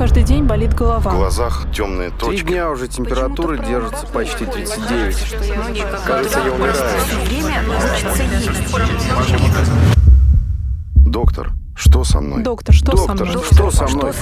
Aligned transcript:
каждый 0.00 0.22
день 0.22 0.44
болит 0.44 0.72
голова. 0.72 1.10
В 1.10 1.14
глазах 1.14 1.66
темные 1.74 2.08
Три 2.08 2.18
точки. 2.18 2.46
дня 2.46 2.70
уже 2.70 2.88
температура 2.88 3.58
держится 3.58 4.06
почти 4.06 4.46
39. 4.46 5.36
Кажется, 6.06 6.38
я 6.38 6.52
умираю. 6.52 6.74
Доктор, 10.94 11.52
что 11.76 12.02
со 12.04 12.22
мной? 12.22 12.42
Доктор, 12.42 12.74
что 12.74 12.96
со 12.96 13.08
Доктор, 13.08 13.28
мной? 13.28 13.44
что 13.52 13.70
со 13.70 13.88
мной? 13.88 14.12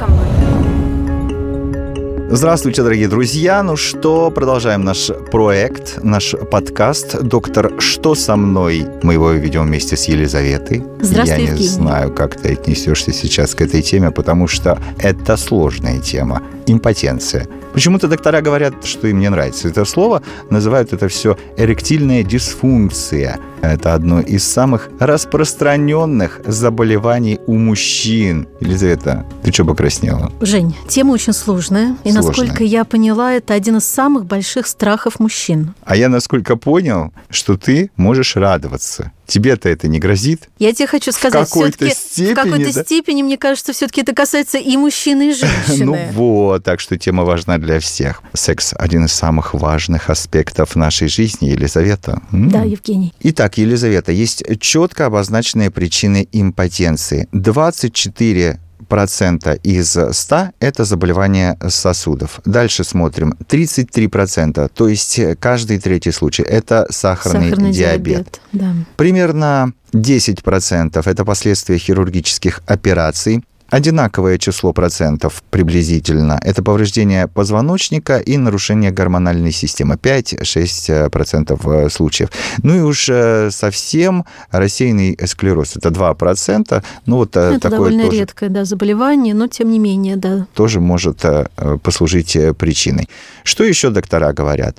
Здравствуйте, 2.31 2.83
дорогие 2.83 3.09
друзья. 3.09 3.63
Ну 3.63 3.75
что, 3.77 4.31
продолжаем 4.31 4.85
наш 4.85 5.11
проект, 5.33 6.05
наш 6.05 6.35
подкаст 6.51 7.23
«Доктор, 7.23 7.81
что 7.81 8.15
со 8.15 8.37
мной?» 8.37 8.87
Мы 9.03 9.15
его 9.15 9.31
ведем 9.31 9.65
вместе 9.65 9.97
с 9.97 10.05
Елизаветой. 10.05 10.85
Здравствуй, 11.01 11.39
Я 11.39 11.43
не 11.43 11.53
Евгений. 11.53 11.69
знаю, 11.69 12.13
как 12.13 12.37
ты 12.37 12.53
отнесешься 12.53 13.15
сейчас 13.15 13.55
к 13.55 13.63
этой 13.63 13.81
теме, 13.81 14.11
потому 14.11 14.47
что 14.47 14.79
это 14.99 15.39
сложная 15.39 16.01
тема. 16.01 16.43
Импотенция. 16.67 17.49
Почему-то 17.73 18.09
доктора 18.09 18.41
говорят, 18.41 18.85
что 18.85 19.07
им 19.09 19.21
не 19.21 19.31
нравится 19.31 19.69
это 19.69 19.85
слово, 19.85 20.23
называют 20.51 20.93
это 20.93 21.09
все 21.09 21.39
эректильная 21.57 22.23
дисфункция. 22.23 23.39
Это 23.61 23.95
одно 23.95 24.21
из 24.21 24.45
самых 24.45 24.89
распространенных 25.01 26.41
заболеваний 26.47 27.41
у 27.47 27.55
мужчин. 27.57 28.49
Елизавета, 28.61 29.27
ты 29.43 29.53
что 29.53 29.65
покраснела? 29.65 30.33
Жень, 30.41 30.77
тема 30.89 31.13
очень 31.13 31.33
сложная. 31.33 31.97
И, 32.05 32.13
Насколько 32.27 32.65
я 32.65 32.85
поняла, 32.85 33.33
это 33.33 33.55
один 33.55 33.77
из 33.79 33.85
самых 33.85 34.27
больших 34.27 34.67
страхов 34.67 35.21
мужчин. 35.21 35.75
А 35.85 35.97
я, 35.97 36.09
насколько 36.09 36.57
понял, 36.57 37.13
что 37.31 37.57
ты 37.57 37.91
можешь 37.97 38.37
радоваться. 38.37 39.13
Тебе-то 39.27 39.69
это 39.69 39.89
не 39.89 39.99
грозит? 39.99 40.49
Я 40.59 40.73
тебе 40.73 40.87
хочу 40.87 41.13
сказать, 41.13 41.49
какой-то 41.49 41.85
всё-таки 41.85 41.95
степени, 41.95 42.33
в 42.33 42.35
какой-то 42.35 42.75
да? 42.75 42.85
степени, 42.85 43.23
мне 43.23 43.37
кажется, 43.37 43.75
все-таки 43.75 44.01
это 44.01 44.15
касается 44.15 44.57
и 44.57 44.77
мужчины, 44.79 45.31
и 45.31 45.35
женщины. 45.35 45.85
Ну 45.85 45.99
вот, 46.13 46.65
так 46.65 46.81
что 46.81 46.97
тема 46.97 47.25
важна 47.25 47.59
для 47.59 47.79
всех. 47.79 48.23
Секс– 48.33 48.73
один 48.79 49.05
из 49.05 49.13
самых 49.13 49.53
важных 49.53 50.09
аспектов 50.09 50.77
нашей 50.77 51.09
жизни, 51.09 51.49
Елизавета. 51.49 52.23
Да, 52.33 52.63
Евгений. 52.63 53.13
Итак, 53.21 53.59
Елизавета, 53.59 54.13
есть 54.13 54.43
четко 54.61 55.07
обозначенные 55.07 55.71
причины 55.71 56.27
импотенции. 56.33 57.29
24 57.33 58.61
процента 58.89 59.53
из 59.53 59.97
100– 60.13 60.51
это 60.61 60.85
заболевание 60.85 61.57
сосудов. 61.69 62.41
Дальше 62.45 62.85
смотрим. 62.85 63.35
33 63.47 64.09
процента, 64.09 64.69
то 64.69 64.89
есть 64.89 65.21
каждый 65.41 65.79
третий 65.79 66.11
случай– 66.13 66.43
это 66.45 66.87
сахарный, 66.91 67.51
Сахарный 67.51 67.73
диабет. 67.73 68.05
диабет. 68.05 68.41
Да. 68.53 68.75
Примерно 68.97 69.73
10% 69.93 71.03
это 71.09 71.25
последствия 71.25 71.79
хирургических 71.79 72.61
операций. 72.67 73.45
Одинаковое 73.71 74.39
число 74.39 74.73
процентов 74.73 75.43
приблизительно– 75.51 76.41
это 76.43 76.63
повреждение 76.63 77.29
позвоночника 77.29 78.19
и 78.19 78.39
нарушение 78.39 78.91
гормональной 78.91 79.53
системы. 79.53 79.97
5-6% 79.97 81.91
случаев. 81.91 82.31
Ну 82.63 82.77
и 82.77 82.81
уж 82.81 83.11
э, 83.11 83.51
совсем 83.51 84.25
рассеянный 84.51 85.19
склероз– 85.27 85.77
это 85.77 85.91
2%. 85.91 86.83
Ну 87.05 87.17
вот 87.17 87.37
э, 87.37 87.41
Это 87.41 87.61
такое 87.61 87.79
довольно 87.79 88.05
тоже, 88.05 88.21
редкое 88.21 88.49
да, 88.49 88.65
заболевание, 88.65 89.35
но 89.35 89.49
тем 89.49 89.71
не 89.71 89.79
менее, 89.79 90.17
да. 90.17 90.47
тоже 90.55 90.81
может 90.81 91.23
э, 91.25 91.47
послужить 91.83 92.37
э, 92.37 92.55
причиной. 92.55 93.07
Что 93.45 93.65
еще 93.65 93.91
доктора 93.91 94.33
говорят? 94.33 94.79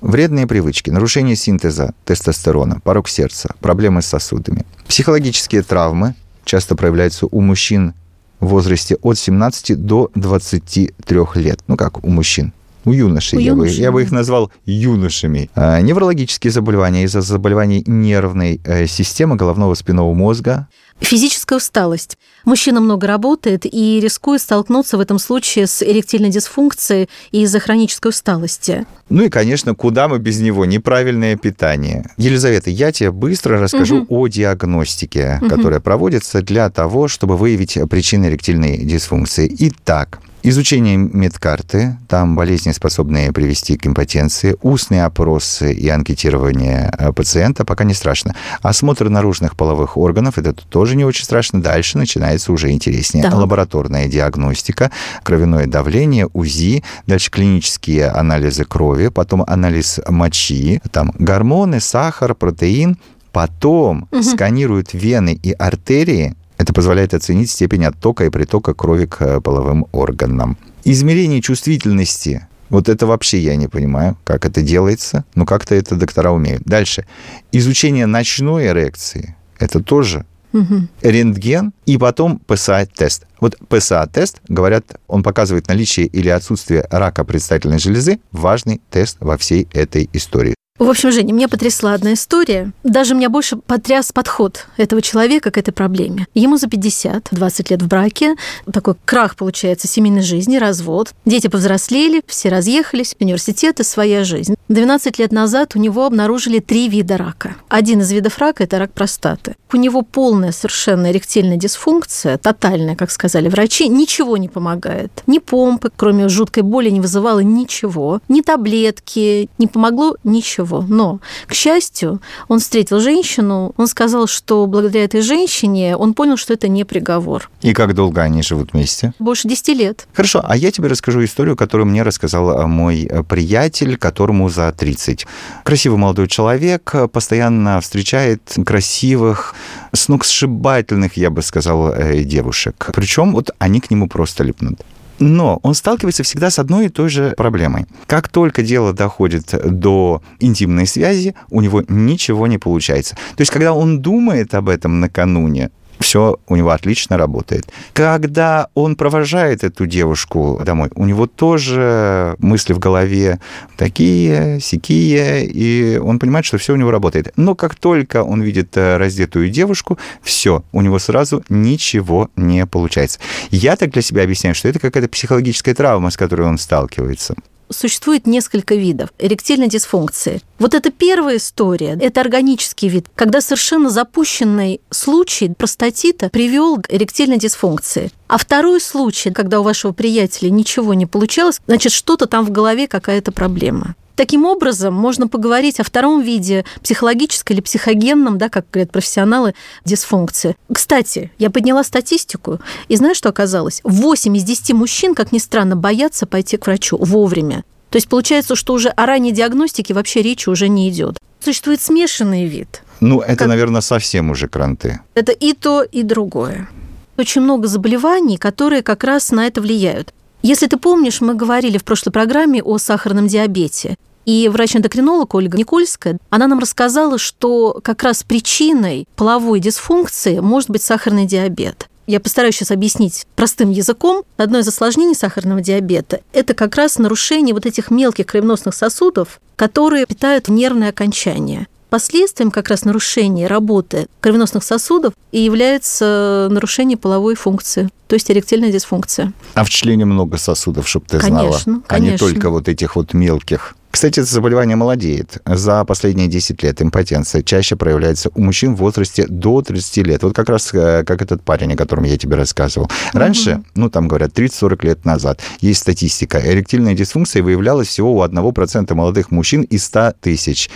Вредные 0.00 0.46
привычки, 0.46 0.90
нарушение 0.90 1.34
синтеза 1.34 1.94
тестостерона, 2.04 2.78
порог 2.84 3.08
сердца, 3.08 3.54
проблемы 3.60 4.02
с 4.02 4.06
сосудами. 4.06 4.64
Психологические 4.86 5.62
травмы 5.62 6.14
часто 6.44 6.76
проявляются 6.76 7.26
у 7.26 7.40
мужчин 7.40 7.94
в 8.40 8.48
возрасте 8.48 8.96
от 9.02 9.18
17 9.18 9.84
до 9.84 10.10
23 10.14 11.18
лет. 11.36 11.60
Ну 11.66 11.76
как 11.76 12.04
у 12.04 12.08
мужчин? 12.08 12.52
У 12.84 12.92
юношей. 12.92 13.38
У 13.38 13.40
я, 13.42 13.54
бы, 13.54 13.68
я 13.68 13.92
бы 13.92 14.02
их 14.02 14.10
назвал 14.10 14.50
юношами. 14.64 15.50
А, 15.54 15.80
неврологические 15.80 16.50
заболевания 16.50 17.04
из-за 17.04 17.20
заболеваний 17.20 17.84
нервной 17.86 18.60
э, 18.64 18.86
системы 18.86 19.36
головного 19.36 19.74
спинного 19.74 20.14
мозга, 20.14 20.66
Физическая 21.00 21.56
усталость. 21.56 22.18
Мужчина 22.44 22.80
много 22.80 23.06
работает 23.06 23.64
и 23.64 24.00
рискует 24.00 24.42
столкнуться 24.42 24.96
в 24.96 25.00
этом 25.00 25.18
случае 25.18 25.66
с 25.66 25.82
эректильной 25.82 26.30
дисфункцией 26.30 27.08
из-за 27.32 27.58
хронической 27.58 28.10
усталости. 28.10 28.86
Ну 29.08 29.24
и, 29.24 29.28
конечно, 29.28 29.74
куда 29.74 30.08
мы 30.08 30.18
без 30.18 30.40
него? 30.40 30.64
Неправильное 30.66 31.36
питание. 31.36 32.04
Елизавета, 32.16 32.70
я 32.70 32.92
тебе 32.92 33.10
быстро 33.10 33.58
расскажу 33.58 33.96
Мгм. 34.02 34.06
о 34.08 34.28
диагностике, 34.28 35.38
Мгм. 35.40 35.48
которая 35.50 35.80
проводится 35.80 36.42
для 36.42 36.70
того, 36.70 37.08
чтобы 37.08 37.36
выявить 37.36 37.78
причины 37.88 38.26
эректильной 38.26 38.78
дисфункции. 38.78 39.54
Итак, 39.58 40.20
Изучение 40.42 40.96
медкарты, 40.96 41.98
там 42.08 42.34
болезни, 42.34 42.72
способные 42.72 43.30
привести 43.30 43.76
к 43.76 43.86
импотенции, 43.86 44.56
устные 44.62 45.04
опросы 45.04 45.74
и 45.74 45.86
анкетирование 45.90 46.90
э, 46.98 47.12
пациента 47.12 47.66
пока 47.66 47.84
не 47.84 47.92
страшно. 47.92 48.34
Осмотр 48.62 49.10
наружных 49.10 49.54
половых 49.54 49.98
органов, 49.98 50.38
это 50.38 50.54
тоже 50.54 50.89
не 50.96 51.04
очень 51.04 51.24
страшно. 51.24 51.62
Дальше 51.62 51.98
начинается 51.98 52.52
уже 52.52 52.70
интереснее. 52.70 53.28
Да. 53.28 53.36
Лабораторная 53.36 54.06
диагностика, 54.08 54.90
кровяное 55.22 55.66
давление, 55.66 56.28
УЗИ, 56.32 56.82
дальше 57.06 57.30
клинические 57.30 58.08
анализы 58.08 58.64
крови, 58.64 59.08
потом 59.08 59.44
анализ 59.46 60.00
мочи, 60.08 60.80
там 60.90 61.12
гормоны, 61.18 61.80
сахар, 61.80 62.34
протеин, 62.34 62.98
потом 63.32 64.08
Мгм. 64.10 64.22
сканируют 64.22 64.92
вены 64.92 65.38
и 65.42 65.52
артерии, 65.52 66.34
это 66.58 66.72
позволяет 66.74 67.14
оценить 67.14 67.50
степень 67.50 67.84
оттока 67.86 68.24
и 68.24 68.30
притока 68.30 68.74
крови 68.74 69.06
к 69.06 69.22
э, 69.22 69.40
половым 69.40 69.86
органам. 69.92 70.58
Измерение 70.84 71.40
чувствительности. 71.40 72.46
Вот 72.68 72.88
это 72.88 73.06
вообще 73.06 73.38
я 73.38 73.56
не 73.56 73.66
понимаю, 73.66 74.16
как 74.24 74.44
это 74.46 74.62
делается, 74.62 75.24
но 75.34 75.44
как-то 75.46 75.74
это 75.74 75.96
доктора 75.96 76.30
умеют. 76.30 76.62
Дальше. 76.64 77.04
Изучение 77.50 78.06
ночной 78.06 78.66
эрекции. 78.68 79.34
Это 79.58 79.80
тоже 79.82 80.24
Мгм. 80.52 80.88
рентген 81.02 81.72
и 81.86 81.96
потом 81.96 82.40
ПСА-тест. 82.46 83.26
Вот 83.40 83.56
ПСА-тест, 83.68 84.40
говорят, 84.48 84.84
он 85.06 85.22
показывает 85.22 85.68
наличие 85.68 86.06
или 86.06 86.28
отсутствие 86.28 86.86
рака 86.90 87.24
предстательной 87.24 87.78
железы. 87.78 88.20
Важный 88.32 88.80
тест 88.90 89.16
во 89.20 89.36
всей 89.36 89.68
этой 89.72 90.08
истории. 90.12 90.54
В 90.80 90.88
общем, 90.88 91.12
Женя, 91.12 91.34
меня 91.34 91.46
потрясла 91.46 91.92
одна 91.92 92.14
история. 92.14 92.72
Даже 92.84 93.14
меня 93.14 93.28
больше 93.28 93.56
потряс 93.56 94.12
подход 94.12 94.66
этого 94.78 95.02
человека 95.02 95.50
к 95.50 95.58
этой 95.58 95.72
проблеме. 95.72 96.26
Ему 96.32 96.56
за 96.56 96.68
50, 96.68 97.28
20 97.32 97.70
лет 97.70 97.82
в 97.82 97.86
браке, 97.86 98.34
такой 98.72 98.94
крах, 99.04 99.36
получается, 99.36 99.86
семейной 99.86 100.22
жизни, 100.22 100.56
развод. 100.56 101.12
Дети 101.26 101.48
повзрослели, 101.48 102.22
все 102.26 102.48
разъехались, 102.48 103.14
университеты, 103.20 103.84
своя 103.84 104.24
жизнь. 104.24 104.54
12 104.68 105.18
лет 105.18 105.32
назад 105.32 105.72
у 105.76 105.78
него 105.78 106.06
обнаружили 106.06 106.60
три 106.60 106.88
вида 106.88 107.18
рака. 107.18 107.56
Один 107.68 108.00
из 108.00 108.10
видов 108.10 108.38
рака– 108.38 108.64
это 108.64 108.78
рак 108.78 108.94
простаты. 108.94 109.56
У 109.70 109.76
него 109.76 110.00
полная 110.00 110.50
совершенно 110.50 111.10
эректильная 111.10 111.58
дисфункция, 111.58 112.38
тотальная, 112.38 112.96
как 112.96 113.10
сказали 113.10 113.50
врачи, 113.50 113.86
ничего 113.86 114.38
не 114.38 114.48
помогает. 114.48 115.24
Ни 115.26 115.40
помпы, 115.40 115.90
кроме 115.94 116.28
жуткой 116.30 116.62
боли, 116.62 116.88
не 116.88 117.00
вызывало 117.00 117.40
ничего, 117.40 118.20
ни 118.28 118.40
таблетки, 118.40 119.50
не 119.58 119.66
помогло 119.66 120.16
ничего. 120.24 120.69
Но, 120.78 121.20
к 121.46 121.54
счастью, 121.54 122.20
он 122.48 122.60
встретил 122.60 123.00
женщину, 123.00 123.72
он 123.76 123.86
сказал, 123.86 124.26
что 124.26 124.66
благодаря 124.66 125.04
этой 125.04 125.20
женщине 125.20 125.96
он 125.96 126.14
понял, 126.14 126.36
что 126.36 126.52
это 126.52 126.68
не 126.68 126.84
приговор. 126.84 127.50
И 127.62 127.72
как 127.72 127.94
долго 127.94 128.22
они 128.22 128.42
живут 128.42 128.72
вместе? 128.72 129.12
Больше 129.18 129.48
10 129.48 129.68
лет. 129.76 130.06
Хорошо, 130.12 130.42
а 130.44 130.56
я 130.56 130.70
тебе 130.70 130.88
расскажу 130.88 131.24
историю, 131.24 131.56
которую 131.56 131.86
мне 131.86 132.02
рассказал 132.02 132.50
э, 132.50 132.66
мой 132.66 133.04
э, 133.04 133.22
приятель, 133.22 133.96
которому 133.96 134.48
за 134.48 134.72
30. 134.72 135.26
Красивый 135.64 135.98
молодой 135.98 136.28
человек, 136.28 136.90
э, 136.94 137.08
постоянно 137.08 137.80
встречает 137.80 138.40
красивых, 138.64 139.54
сногсшибательных, 139.92 141.16
я 141.16 141.30
бы 141.30 141.42
сказал, 141.42 141.92
э, 141.92 142.22
девушек. 142.22 142.90
Причем 142.94 143.32
вот 143.32 143.50
они 143.58 143.80
к 143.80 143.90
нему 143.90 144.08
просто 144.08 144.44
липнут. 144.44 144.80
Но 145.20 145.60
он 145.62 145.74
сталкивается 145.74 146.22
всегда 146.22 146.50
с 146.50 146.58
одной 146.58 146.86
и 146.86 146.88
той 146.88 147.10
же 147.10 147.34
проблемой. 147.36 147.86
Как 148.06 148.28
только 148.28 148.62
дело 148.62 148.92
доходит 148.94 149.54
до 149.64 150.22
интимной 150.40 150.86
связи, 150.86 151.34
у 151.50 151.60
него 151.60 151.82
ничего 151.88 152.46
не 152.46 152.58
получается. 152.58 153.16
То 153.36 153.42
есть, 153.42 153.52
когда 153.52 153.74
он 153.74 154.00
думает 154.00 154.54
об 154.54 154.70
этом 154.70 154.98
накануне, 155.00 155.70
все 156.00 156.38
у 156.48 156.56
него 156.56 156.70
отлично 156.70 157.16
работает. 157.16 157.70
Когда 157.92 158.68
он 158.74 158.96
провожает 158.96 159.62
эту 159.62 159.86
девушку 159.86 160.60
домой, 160.64 160.90
у 160.94 161.04
него 161.04 161.26
тоже 161.26 162.34
мысли 162.38 162.72
в 162.72 162.78
голове 162.78 163.38
такие, 163.76 164.58
сякие, 164.60 165.46
и 165.46 165.98
он 165.98 166.18
понимает, 166.18 166.46
что 166.46 166.58
все 166.58 166.72
у 166.72 166.76
него 166.76 166.90
работает. 166.90 167.32
Но 167.36 167.54
как 167.54 167.74
только 167.74 168.24
он 168.24 168.42
видит 168.42 168.76
э, 168.76 168.96
раздетую 168.96 169.50
девушку, 169.50 169.98
все, 170.22 170.64
у 170.72 170.80
него 170.80 170.98
сразу 170.98 171.44
ничего 171.48 172.30
не 172.36 172.66
получается. 172.66 173.20
Я 173.50 173.76
так 173.76 173.90
для 173.90 174.02
себя 174.02 174.22
объясняю, 174.22 174.54
что 174.54 174.68
это 174.68 174.78
какая-то 174.78 175.08
психологическая 175.08 175.74
травма, 175.74 176.10
с 176.10 176.16
которой 176.16 176.48
он 176.48 176.58
сталкивается. 176.58 177.34
Существует 177.72 178.26
несколько 178.26 178.74
видов 178.74 179.10
эректильной 179.18 179.68
дисфункции. 179.68 180.42
Вот 180.58 180.74
это 180.74 180.90
первая 180.90 181.36
история, 181.36 181.96
это 182.00 182.20
органический 182.20 182.88
вид, 182.88 183.06
когда 183.14 183.40
совершенно 183.40 183.90
запущенный 183.90 184.80
случай 184.90 185.48
простатита 185.56 186.28
привел 186.30 186.78
к 186.78 186.92
эректильной 186.92 187.38
дисфункции. 187.38 188.10
А 188.26 188.38
второй 188.38 188.80
случай, 188.80 189.30
когда 189.30 189.60
у 189.60 189.62
вашего 189.62 189.92
приятеля 189.92 190.50
ничего 190.50 190.94
не 190.94 191.06
получалось, 191.06 191.60
значит, 191.66 191.92
что-то 191.92 192.26
там 192.26 192.44
в 192.44 192.50
голове, 192.50 192.88
какая-то 192.88 193.32
проблема. 193.32 193.94
Таким 194.20 194.44
образом, 194.44 194.92
можно 194.92 195.28
поговорить 195.28 195.80
о 195.80 195.82
втором 195.82 196.20
виде 196.20 196.66
психологической 196.82 197.56
или 197.56 197.62
психогенном, 197.62 198.36
да, 198.36 198.50
как 198.50 198.66
говорят 198.70 198.92
профессионалы, 198.92 199.54
дисфункции. 199.86 200.56
Кстати, 200.70 201.32
я 201.38 201.48
подняла 201.48 201.82
статистику, 201.82 202.60
и 202.88 202.96
знаешь, 202.96 203.16
что 203.16 203.30
оказалось? 203.30 203.80
8 203.82 204.36
из 204.36 204.44
10 204.44 204.74
мужчин, 204.74 205.14
как 205.14 205.32
ни 205.32 205.38
странно, 205.38 205.74
боятся 205.74 206.26
пойти 206.26 206.58
к 206.58 206.66
врачу 206.66 206.98
вовремя. 206.98 207.64
То 207.88 207.96
есть 207.96 208.10
получается, 208.10 208.56
что 208.56 208.74
уже 208.74 208.90
о 208.90 209.06
ранней 209.06 209.32
диагностике 209.32 209.94
вообще 209.94 210.20
речи 210.20 210.50
уже 210.50 210.68
не 210.68 210.90
идет. 210.90 211.16
Существует 211.42 211.80
смешанный 211.80 212.44
вид. 212.44 212.82
Ну, 213.00 213.22
это, 213.22 213.36
как... 213.36 213.48
наверное, 213.48 213.80
совсем 213.80 214.28
уже 214.28 214.48
кранты. 214.48 215.00
Это 215.14 215.32
и 215.32 215.54
то, 215.54 215.82
и 215.82 216.02
другое. 216.02 216.68
Очень 217.16 217.40
много 217.40 217.68
заболеваний, 217.68 218.36
которые 218.36 218.82
как 218.82 219.02
раз 219.02 219.30
на 219.30 219.46
это 219.46 219.62
влияют. 219.62 220.12
Если 220.42 220.66
ты 220.66 220.76
помнишь, 220.76 221.22
мы 221.22 221.34
говорили 221.34 221.78
в 221.78 221.84
прошлой 221.84 222.12
программе 222.12 222.62
о 222.62 222.76
сахарном 222.76 223.26
диабете. 223.26 223.96
И 224.26 224.48
врач-эндокринолог 224.48 225.34
Ольга 225.34 225.56
Никольская, 225.56 226.18
она 226.30 226.46
нам 226.46 226.58
рассказала, 226.58 227.18
что 227.18 227.80
как 227.82 228.02
раз 228.02 228.22
причиной 228.22 229.06
половой 229.16 229.60
дисфункции 229.60 230.40
может 230.40 230.70
быть 230.70 230.82
сахарный 230.82 231.26
диабет. 231.26 231.88
Я 232.06 232.18
постараюсь 232.18 232.56
сейчас 232.56 232.72
объяснить 232.72 233.26
простым 233.36 233.70
языком. 233.70 234.24
Одно 234.36 234.58
из 234.58 234.66
осложнений 234.66 235.14
сахарного 235.14 235.60
диабета– 235.60 236.22
это 236.32 236.54
как 236.54 236.74
раз 236.74 236.98
нарушение 236.98 237.54
вот 237.54 237.66
этих 237.66 237.90
мелких 237.90 238.26
кровеносных 238.26 238.74
сосудов, 238.74 239.40
которые 239.54 240.06
питают 240.06 240.48
нервные 240.48 240.90
окончания. 240.90 241.68
Последствием 241.88 242.50
как 242.50 242.68
раз 242.68 242.84
нарушения 242.84 243.46
работы 243.46 244.06
кровеносных 244.20 244.64
сосудов 244.64 245.12
и 245.32 245.40
является 245.40 246.48
нарушение 246.50 246.96
половой 246.96 247.34
функции, 247.36 247.88
то 248.08 248.14
есть 248.14 248.30
эректильная 248.30 248.72
дисфункция. 248.72 249.32
А 249.54 249.64
в 249.64 249.70
члене 249.70 250.04
много 250.04 250.36
сосудов, 250.36 250.88
чтобы 250.88 251.06
ты 251.06 251.18
конечно, 251.18 251.48
знала, 251.48 251.52
конечно. 251.52 251.82
а 251.88 251.98
не 251.98 252.16
только 252.16 252.50
вот 252.50 252.68
этих 252.68 252.96
вот 252.96 253.12
мелких. 253.12 253.76
Кстати, 254.00 254.20
это 254.20 254.32
заболевание 254.32 254.76
молодеет. 254.76 255.42
За 255.44 255.84
последние 255.84 256.26
10 256.26 256.62
лет 256.62 256.80
импотенция 256.80 257.42
чаще 257.42 257.76
проявляется 257.76 258.30
у 258.34 258.40
мужчин 258.40 258.74
в 258.74 258.78
возрасте 258.78 259.26
до 259.28 259.60
30 259.60 260.06
лет. 260.06 260.22
Вот 260.22 260.34
как 260.34 260.48
раз 260.48 260.72
э, 260.72 261.04
как 261.04 261.20
этот 261.20 261.42
парень, 261.42 261.74
о 261.74 261.76
котором 261.76 262.04
я 262.04 262.16
тебе 262.16 262.36
рассказывал. 262.36 262.90
Раньше, 263.12 263.56
угу. 263.56 263.64
ну 263.74 263.90
там 263.90 264.08
говорят, 264.08 264.32
30-40 264.32 264.86
лет 264.86 265.04
назад, 265.04 265.42
есть 265.60 265.80
статистика, 265.80 266.40
эректильная 266.42 266.94
дисфункция 266.94 267.42
выявлялась 267.42 267.88
всего 267.88 268.14
у 268.16 268.24
1% 268.24 268.94
молодых 268.94 269.30
мужчин 269.30 269.64
из 269.64 269.84
100 269.84 270.14
тысяч. 270.22 270.70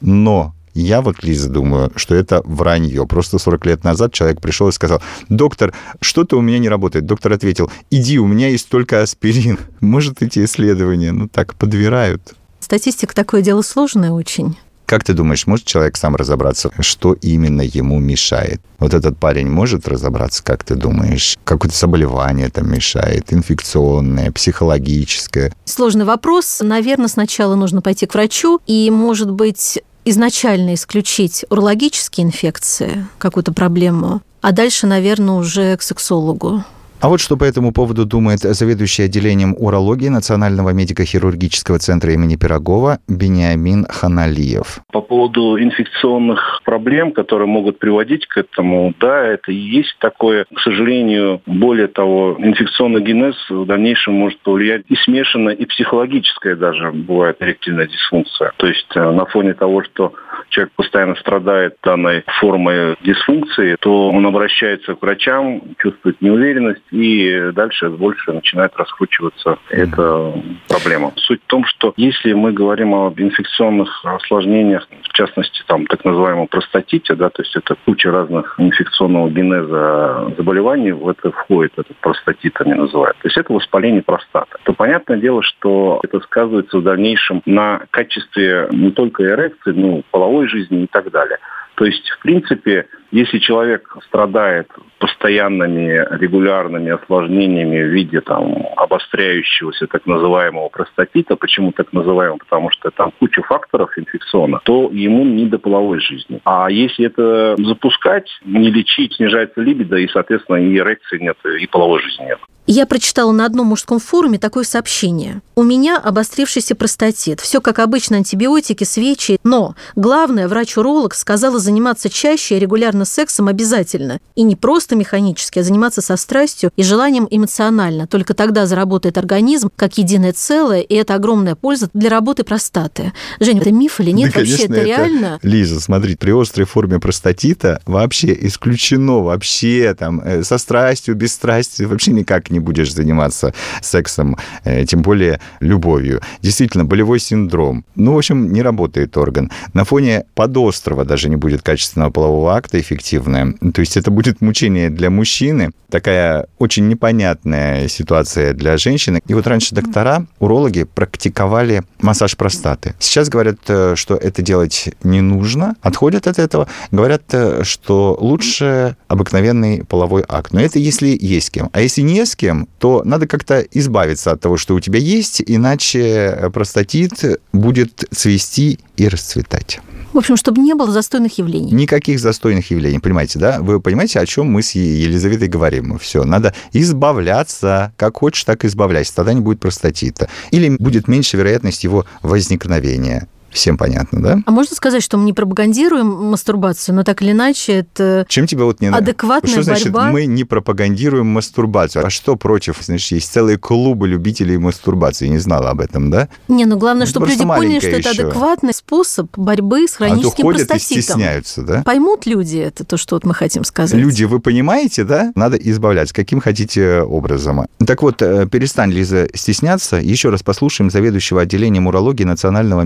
Но 0.00 0.54
я 0.72 1.02
вот, 1.02 1.22
Лиза, 1.22 1.50
думаю, 1.50 1.92
что 1.96 2.14
это 2.14 2.40
вранье. 2.46 3.06
Просто 3.06 3.38
40 3.38 3.66
лет 3.66 3.84
назад 3.84 4.14
человек 4.14 4.40
пришел 4.40 4.68
и 4.68 4.72
сказал, 4.72 5.02
доктор, 5.28 5.74
что-то 6.00 6.38
у 6.38 6.40
меня 6.40 6.58
не 6.58 6.70
работает. 6.70 7.04
Доктор 7.04 7.34
ответил, 7.34 7.70
иди, 7.90 8.18
у 8.18 8.26
меня 8.26 8.48
есть 8.48 8.70
только 8.70 9.02
аспирин. 9.02 9.58
Может, 9.80 10.22
эти 10.22 10.42
исследования, 10.46 11.12
ну 11.12 11.28
так, 11.28 11.56
подбирают. 11.56 12.36
Статистика 12.70 13.12
такое 13.16 13.42
дело 13.42 13.62
сложное 13.62 14.12
очень. 14.12 14.56
Как 14.86 15.02
ты 15.02 15.12
думаешь, 15.12 15.48
может 15.48 15.66
человек 15.66 15.96
сам 15.96 16.14
разобраться, 16.14 16.70
что 16.78 17.14
именно 17.14 17.62
ему 17.62 17.98
мешает? 17.98 18.60
Вот 18.78 18.94
этот 18.94 19.18
парень 19.18 19.50
может 19.50 19.88
разобраться, 19.88 20.44
как 20.44 20.62
ты 20.62 20.76
думаешь? 20.76 21.36
Какое-то 21.42 21.76
заболевание 21.76 22.48
там 22.48 22.72
мешает, 22.72 23.32
инфекционное, 23.32 24.30
психологическое? 24.30 25.52
Сложный 25.64 26.04
вопрос. 26.04 26.60
Наверное, 26.62 27.08
сначала 27.08 27.56
нужно 27.56 27.82
пойти 27.82 28.06
к 28.06 28.14
врачу, 28.14 28.60
и, 28.68 28.88
может 28.92 29.32
быть, 29.32 29.82
изначально 30.04 30.74
исключить 30.74 31.44
урологические 31.50 32.28
инфекции, 32.28 33.04
какую-то 33.18 33.52
проблему, 33.52 34.22
а 34.42 34.52
дальше, 34.52 34.86
наверное, 34.86 35.34
уже 35.34 35.76
к 35.76 35.82
сексологу. 35.82 36.62
А 37.02 37.08
вот 37.08 37.18
что 37.18 37.38
по 37.38 37.44
этому 37.44 37.72
поводу 37.72 38.04
думает 38.04 38.40
заведующий 38.40 39.04
отделением 39.04 39.54
урологии 39.58 40.08
Национального 40.08 40.74
медико-хирургического 40.74 41.78
центра 41.78 42.12
имени 42.12 42.36
Пирогова 42.36 42.98
Бениамин 43.08 43.86
Ханалиев. 43.88 44.80
По 44.92 45.00
поводу 45.00 45.58
инфекционных 45.58 46.60
проблем, 46.62 47.12
которые 47.12 47.48
могут 47.48 47.78
приводить 47.78 48.26
к 48.26 48.36
этому, 48.36 48.92
да, 49.00 49.24
это 49.24 49.50
и 49.50 49.54
есть 49.54 49.96
такое. 49.98 50.44
К 50.54 50.60
сожалению, 50.60 51.40
более 51.46 51.86
того, 51.86 52.36
инфекционный 52.38 53.00
генез 53.00 53.34
в 53.48 53.64
дальнейшем 53.64 54.12
может 54.12 54.38
повлиять 54.40 54.82
и 54.88 54.96
смешанно, 54.96 55.48
и 55.48 55.64
психологическая 55.64 56.54
даже 56.54 56.92
бывает 56.92 57.38
эректильная 57.40 57.86
дисфункция. 57.86 58.52
То 58.58 58.66
есть 58.66 58.94
э, 58.94 59.10
на 59.10 59.24
фоне 59.24 59.54
того, 59.54 59.82
что 59.84 60.12
человек 60.48 60.72
постоянно 60.76 61.14
страдает 61.16 61.76
данной 61.82 62.24
формой 62.40 62.96
дисфункции, 63.02 63.76
то 63.80 64.08
он 64.10 64.26
обращается 64.26 64.94
к 64.94 65.02
врачам, 65.02 65.62
чувствует 65.78 66.20
неуверенность, 66.20 66.82
и 66.90 67.50
дальше 67.52 67.88
больше 67.88 68.32
начинает 68.32 68.76
раскручиваться 68.76 69.58
эта 69.70 70.34
проблема. 70.70 71.12
Суть 71.16 71.42
в 71.42 71.46
том, 71.46 71.64
что 71.64 71.92
если 71.96 72.32
мы 72.32 72.52
говорим 72.52 72.94
об 72.94 73.20
инфекционных 73.20 74.04
осложнениях, 74.04 74.86
в 75.02 75.12
частности, 75.12 75.62
там, 75.66 75.86
так 75.86 76.04
называемом 76.04 76.46
простатите, 76.46 77.14
да, 77.14 77.28
то 77.28 77.42
есть 77.42 77.56
это 77.56 77.76
куча 77.84 78.10
разных 78.10 78.54
инфекционного 78.58 79.28
генеза 79.30 80.32
заболеваний, 80.38 80.92
в 80.92 81.08
это 81.08 81.32
входит, 81.32 81.72
этот 81.76 81.96
простатит 81.96 82.60
они 82.60 82.74
называют. 82.74 83.16
То 83.18 83.26
есть 83.26 83.36
это 83.36 83.52
воспаление 83.52 84.02
простаты. 84.02 84.56
То 84.62 84.72
понятное 84.72 85.18
дело, 85.18 85.42
что 85.42 86.00
это 86.04 86.20
сказывается 86.20 86.78
в 86.78 86.82
дальнейшем 86.84 87.42
на 87.46 87.82
качестве 87.90 88.68
не 88.70 88.92
только 88.92 89.24
эрекции, 89.24 89.72
но 89.72 90.02
половой 90.10 90.46
жизни 90.46 90.84
и 90.84 90.86
так 90.86 91.10
далее. 91.10 91.38
То 91.74 91.84
есть, 91.84 92.08
в 92.10 92.18
принципе, 92.20 92.86
если 93.10 93.38
человек 93.38 93.96
страдает 94.06 94.68
постоянными 94.98 96.06
регулярными 96.18 96.90
осложнениями 96.90 97.82
в 97.82 97.88
виде 97.88 98.20
там, 98.20 98.66
обостряющегося 98.76 99.86
так 99.86 100.06
называемого 100.06 100.68
простатита, 100.68 101.36
почему 101.36 101.72
так 101.72 101.92
называемого, 101.92 102.38
потому 102.38 102.70
что 102.70 102.90
там 102.90 103.12
куча 103.18 103.42
факторов 103.42 103.90
инфекционных, 103.96 104.62
то 104.62 104.90
ему 104.92 105.24
не 105.24 105.46
до 105.46 105.58
половой 105.58 106.00
жизни. 106.00 106.40
А 106.44 106.70
если 106.70 107.06
это 107.06 107.56
запускать, 107.58 108.28
не 108.44 108.70
лечить, 108.70 109.14
снижается 109.14 109.60
либидо, 109.60 109.96
и, 109.96 110.08
соответственно, 110.08 110.56
и 110.56 110.76
эрекции 110.76 111.18
нет, 111.18 111.36
и 111.60 111.66
половой 111.66 112.00
жизни 112.02 112.24
нет. 112.24 112.38
Я 112.72 112.86
прочитала 112.86 113.32
на 113.32 113.46
одном 113.46 113.66
мужском 113.66 113.98
форуме 113.98 114.38
такое 114.38 114.62
сообщение. 114.62 115.42
У 115.56 115.64
меня 115.64 115.98
обострившийся 115.98 116.76
простатит. 116.76 117.40
Все 117.40 117.60
как 117.60 117.80
обычно, 117.80 118.18
антибиотики, 118.18 118.84
свечи. 118.84 119.38
Но 119.42 119.74
главное, 119.96 120.46
врач-уролог 120.46 121.14
сказала 121.14 121.58
заниматься 121.58 122.08
чаще 122.08 122.56
и 122.56 122.60
регулярно 122.60 122.99
сексом 123.04 123.48
обязательно. 123.48 124.20
И 124.34 124.42
не 124.42 124.56
просто 124.56 124.96
механически, 124.96 125.58
а 125.58 125.62
заниматься 125.62 126.00
со 126.00 126.16
страстью 126.16 126.70
и 126.76 126.82
желанием 126.82 127.26
эмоционально. 127.30 128.06
Только 128.06 128.34
тогда 128.34 128.66
заработает 128.66 129.18
организм 129.18 129.70
как 129.76 129.98
единое 129.98 130.32
целое, 130.32 130.80
и 130.80 130.94
это 130.94 131.14
огромная 131.14 131.54
польза 131.54 131.88
для 131.94 132.10
работы 132.10 132.44
простаты. 132.44 133.12
Женя, 133.40 133.60
это 133.60 133.72
миф 133.72 134.00
или 134.00 134.10
нет? 134.10 134.32
Да, 134.32 134.40
вообще 134.40 134.56
конечно, 134.56 134.74
это 134.74 134.84
реально? 134.84 135.38
Лиза, 135.42 135.80
смотри, 135.80 136.16
при 136.16 136.32
острой 136.32 136.66
форме 136.66 136.98
простатита 136.98 137.80
вообще 137.86 138.36
исключено, 138.46 139.20
вообще 139.20 139.94
там 139.98 140.20
э, 140.20 140.42
со 140.42 140.58
страстью, 140.58 141.14
без 141.14 141.32
страсти, 141.32 141.82
вообще 141.84 142.12
никак 142.12 142.50
не 142.50 142.60
будешь 142.60 142.92
заниматься 142.92 143.54
сексом, 143.82 144.36
э, 144.64 144.84
тем 144.84 145.02
более 145.02 145.40
любовью. 145.60 146.20
Действительно, 146.42 146.84
болевой 146.84 147.20
синдром. 147.20 147.84
Ну, 147.94 148.14
в 148.14 148.18
общем, 148.18 148.52
не 148.52 148.62
работает 148.62 149.16
орган. 149.16 149.50
На 149.72 149.84
фоне 149.84 150.24
подострова 150.34 151.04
даже 151.04 151.28
не 151.28 151.36
будет 151.36 151.62
качественного 151.62 152.10
полового 152.10 152.54
акта 152.54 152.78
эффективное. 152.90 153.54
То 153.72 153.80
есть 153.80 153.96
это 153.96 154.10
будет 154.10 154.40
мучение 154.40 154.90
для 154.90 155.10
мужчины, 155.10 155.70
такая 155.90 156.46
очень 156.58 156.88
непонятная 156.88 157.88
ситуация 157.88 158.52
для 158.52 158.76
женщины. 158.76 159.20
И 159.26 159.34
вот 159.34 159.46
раньше 159.46 159.74
доктора, 159.74 160.26
урологи 160.38 160.84
практиковали 160.84 161.82
массаж 162.00 162.36
простаты. 162.36 162.94
Сейчас 162.98 163.28
говорят, 163.28 163.58
э, 163.68 163.94
что 163.96 164.14
это 164.16 164.42
делать 164.42 164.90
не 165.02 165.20
нужно, 165.20 165.76
отходят 165.82 166.26
от 166.26 166.38
этого, 166.38 166.68
говорят, 166.90 167.22
э, 167.32 167.62
что 167.64 168.16
лучше 168.20 168.96
обыкновенный 169.08 169.84
половой 169.84 170.24
акт. 170.28 170.52
Но 170.52 170.60
это 170.60 170.78
если 170.78 171.16
есть 171.20 171.48
с 171.48 171.50
кем. 171.50 171.70
А 171.72 171.80
если 171.80 172.02
не 172.02 172.24
с 172.24 172.36
кем, 172.36 172.68
то 172.78 173.02
надо 173.04 173.26
как-то 173.26 173.60
избавиться 173.60 174.32
от 174.32 174.40
того, 174.40 174.56
что 174.56 174.74
у 174.74 174.80
тебя 174.80 174.98
есть, 174.98 175.42
иначе 175.46 176.50
простатит 176.52 177.40
будет 177.52 178.04
цвести 178.10 178.78
и 178.96 179.08
расцветать. 179.08 179.80
В 180.12 180.18
общем, 180.18 180.36
чтобы 180.36 180.60
не 180.60 180.74
было 180.74 180.90
застойных 180.90 181.38
явлений. 181.38 181.70
Никаких 181.70 182.18
застойных 182.18 182.70
явлений, 182.70 182.98
понимаете, 182.98 183.38
да? 183.38 183.60
Вы 183.60 183.80
понимаете, 183.80 184.18
о 184.18 184.26
чем 184.26 184.46
мы 184.46 184.62
с 184.62 184.72
Елизаветой 184.72 185.48
говорим? 185.48 185.98
Все, 185.98 186.24
надо 186.24 186.52
избавляться. 186.72 187.92
Как 187.96 188.16
хочешь, 188.18 188.44
так 188.44 188.64
избавляйся. 188.64 189.14
Тогда 189.14 189.32
не 189.32 189.40
будет 189.40 189.60
простатита. 189.60 190.28
Или 190.50 190.76
будет 190.76 191.06
меньше 191.06 191.36
вероятность 191.36 191.84
его 191.84 192.06
возникновения. 192.22 193.28
Всем 193.50 193.76
понятно, 193.76 194.22
да? 194.22 194.38
А 194.46 194.50
можно 194.50 194.74
сказать, 194.76 195.02
что 195.02 195.16
мы 195.18 195.24
не 195.24 195.32
пропагандируем 195.32 196.06
мастурбацию, 196.06 196.94
но 196.94 197.02
так 197.04 197.20
или 197.22 197.32
иначе 197.32 197.72
это 197.80 198.24
Чем 198.28 198.46
тебе 198.46 198.64
вот 198.64 198.80
не 198.80 198.88
адекватная 198.88 199.50
Что 199.50 199.62
значит 199.62 199.92
борьба? 199.92 200.10
мы 200.10 200.26
не 200.26 200.44
пропагандируем 200.44 201.26
мастурбацию? 201.26 202.06
А 202.06 202.10
что 202.10 202.36
против? 202.36 202.78
Значит, 202.80 203.12
есть 203.12 203.32
целые 203.32 203.58
клубы 203.58 204.08
любителей 204.08 204.56
мастурбации. 204.58 205.26
Не 205.28 205.38
знала 205.38 205.70
об 205.70 205.80
этом, 205.80 206.10
да? 206.10 206.28
Не, 206.48 206.64
ну 206.64 206.76
главное, 206.76 207.06
Ну, 207.06 207.10
чтобы 207.10 207.26
люди 207.26 207.44
поняли, 207.44 207.78
что 207.80 207.88
это 207.88 208.10
еще. 208.10 208.22
адекватный 208.22 208.72
способ 208.74 209.28
борьбы 209.36 209.86
с 209.88 209.94
А 209.96 209.98
то 209.98 210.04
хроническим 210.04 210.42
ходят 210.44 210.62
и 210.62 210.66
простатитом. 210.66 211.02
стесняются, 211.02 211.62
да? 211.62 211.82
Поймут 211.84 212.26
люди 212.26 212.58
это, 212.58 212.84
то, 212.84 212.96
что 212.96 213.16
вот 213.16 213.24
мы 213.24 213.34
хотим 213.34 213.64
сказать. 213.64 213.98
Люди, 213.98 214.24
вы 214.24 214.40
понимаете, 214.40 215.04
да? 215.04 215.32
Надо 215.34 215.56
избавляться, 215.56 216.14
каким 216.14 216.40
хотите 216.40 217.00
образом. 217.02 217.66
Так 217.84 218.02
вот, 218.02 218.22
э, 218.22 218.46
перестань, 218.46 218.92
Лиза, 218.92 219.28
стесняться. 219.34 219.96
Еще 219.96 220.30
раз 220.30 220.42
послушаем 220.42 220.90
заведующего 220.90 221.40
отделением 221.42 221.86
урологии 221.88 222.24
Национального 222.24 222.82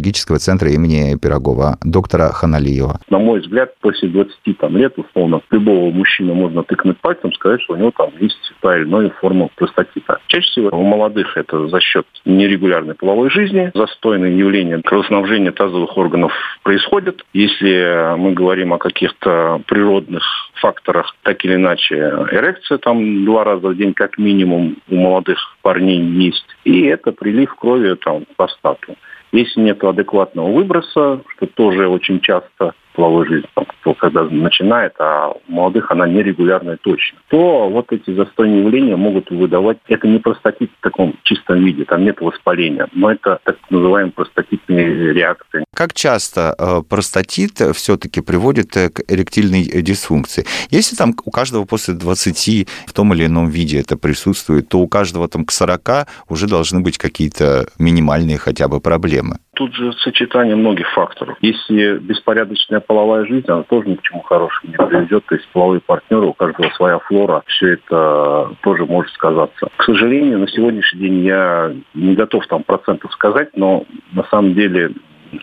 медико-хирургического 0.00 0.38
центра 0.38 0.70
имени 0.70 1.16
Пирогова, 1.18 1.76
доктора 1.84 2.32
Ханалиева. 2.32 3.00
На 3.10 3.18
мой 3.18 3.40
взгляд, 3.40 3.74
после 3.80 4.08
20 4.08 4.58
там, 4.58 4.76
лет, 4.76 4.94
условно, 4.96 5.40
любого 5.50 5.90
мужчины 5.90 6.34
можно 6.34 6.62
тыкнуть 6.62 6.98
пальцем, 6.98 7.32
сказать, 7.32 7.60
что 7.62 7.74
у 7.74 7.76
него 7.76 7.92
там 7.96 8.10
есть 8.18 8.36
та 8.60 8.76
или 8.76 8.84
иная 8.84 9.10
форма 9.20 9.48
простатита. 9.54 10.18
Чаще 10.26 10.50
всего 10.50 10.68
у 10.72 10.82
молодых 10.82 11.36
это 11.36 11.68
за 11.68 11.80
счет 11.80 12.06
нерегулярной 12.24 12.94
половой 12.94 13.30
жизни, 13.30 13.70
застойные 13.74 14.36
явления 14.36 14.80
кровоснабжения 14.82 15.52
тазовых 15.52 15.96
органов 15.96 16.32
происходят. 16.62 17.22
Если 17.32 18.16
мы 18.16 18.32
говорим 18.32 18.72
о 18.72 18.78
каких-то 18.78 19.60
природных 19.66 20.22
факторах, 20.54 21.14
так 21.22 21.44
или 21.44 21.54
иначе, 21.54 21.96
эрекция 22.32 22.78
там 22.78 23.24
два 23.24 23.44
раза 23.44 23.68
в 23.68 23.76
день 23.76 23.94
как 23.94 24.18
минимум 24.18 24.76
у 24.88 24.96
молодых 24.96 25.38
парней 25.62 26.00
есть. 26.00 26.44
И 26.64 26.86
это 26.86 27.12
прилив 27.12 27.54
крови 27.54 27.94
там, 27.94 28.24
в 28.24 28.36
простату. 28.36 28.96
Если 29.32 29.60
нет 29.60 29.82
адекватного 29.84 30.50
выброса, 30.52 31.22
что 31.28 31.46
тоже 31.46 31.88
очень 31.88 32.20
часто 32.20 32.74
половой 32.92 33.26
жизнь, 33.26 33.46
там, 33.54 33.64
кто 33.66 33.94
когда 33.94 34.24
начинает, 34.24 34.94
а 34.98 35.30
у 35.30 35.40
молодых 35.52 35.90
она 35.90 36.06
нерегулярная 36.06 36.76
точно, 36.76 37.18
то 37.28 37.68
вот 37.68 37.92
эти 37.92 38.12
застойные 38.14 38.60
явления 38.60 38.96
могут 38.96 39.30
выдавать, 39.30 39.78
это 39.88 40.06
не 40.08 40.18
простатит 40.18 40.70
в 40.78 40.82
таком 40.82 41.14
чистом 41.22 41.64
виде, 41.64 41.84
там 41.84 42.04
нет 42.04 42.20
воспаления, 42.20 42.88
но 42.92 43.10
это 43.10 43.40
так 43.44 43.56
называемые 43.70 44.12
простатитные 44.12 45.12
реакции. 45.12 45.64
Как 45.74 45.94
часто 45.94 46.54
э, 46.58 46.82
простатит 46.88 47.60
все-таки 47.74 48.20
приводит 48.20 48.76
э, 48.76 48.90
к 48.90 49.00
эректильной 49.08 49.62
э, 49.62 49.82
дисфункции? 49.82 50.44
Если 50.70 50.96
там 50.96 51.14
у 51.24 51.30
каждого 51.30 51.64
после 51.64 51.94
20 51.94 52.68
в 52.86 52.92
том 52.92 53.14
или 53.14 53.26
ином 53.26 53.48
виде 53.48 53.80
это 53.80 53.96
присутствует, 53.96 54.68
то 54.68 54.78
у 54.78 54.88
каждого 54.88 55.28
там 55.28 55.44
к 55.44 55.52
40 55.52 56.08
уже 56.28 56.48
должны 56.48 56.80
быть 56.80 56.98
какие-то 56.98 57.66
минимальные 57.78 58.38
хотя 58.38 58.68
бы 58.68 58.80
проблемы. 58.80 59.38
Тут 59.54 59.74
же 59.74 59.92
сочетание 59.92 60.56
многих 60.56 60.90
факторов. 60.92 61.36
Если 61.40 61.98
беспорядочная 61.98 62.79
половая 62.80 63.24
жизнь, 63.26 63.46
она 63.48 63.62
тоже 63.62 63.88
ни 63.88 63.94
к 63.94 64.02
чему 64.02 64.22
хорошему 64.22 64.72
не 64.72 64.86
приведет. 64.86 65.24
То 65.26 65.34
есть 65.34 65.48
половые 65.52 65.80
партнеры, 65.80 66.26
у 66.26 66.32
каждого 66.32 66.70
своя 66.70 66.98
флора, 66.98 67.42
все 67.46 67.74
это 67.74 68.50
тоже 68.62 68.84
может 68.86 69.12
сказаться. 69.12 69.68
К 69.76 69.84
сожалению, 69.84 70.40
на 70.40 70.48
сегодняшний 70.48 71.00
день 71.00 71.24
я 71.24 71.72
не 71.94 72.14
готов 72.14 72.46
там 72.46 72.62
процентов 72.62 73.12
сказать, 73.12 73.50
но 73.54 73.84
на 74.12 74.24
самом 74.24 74.54
деле 74.54 74.92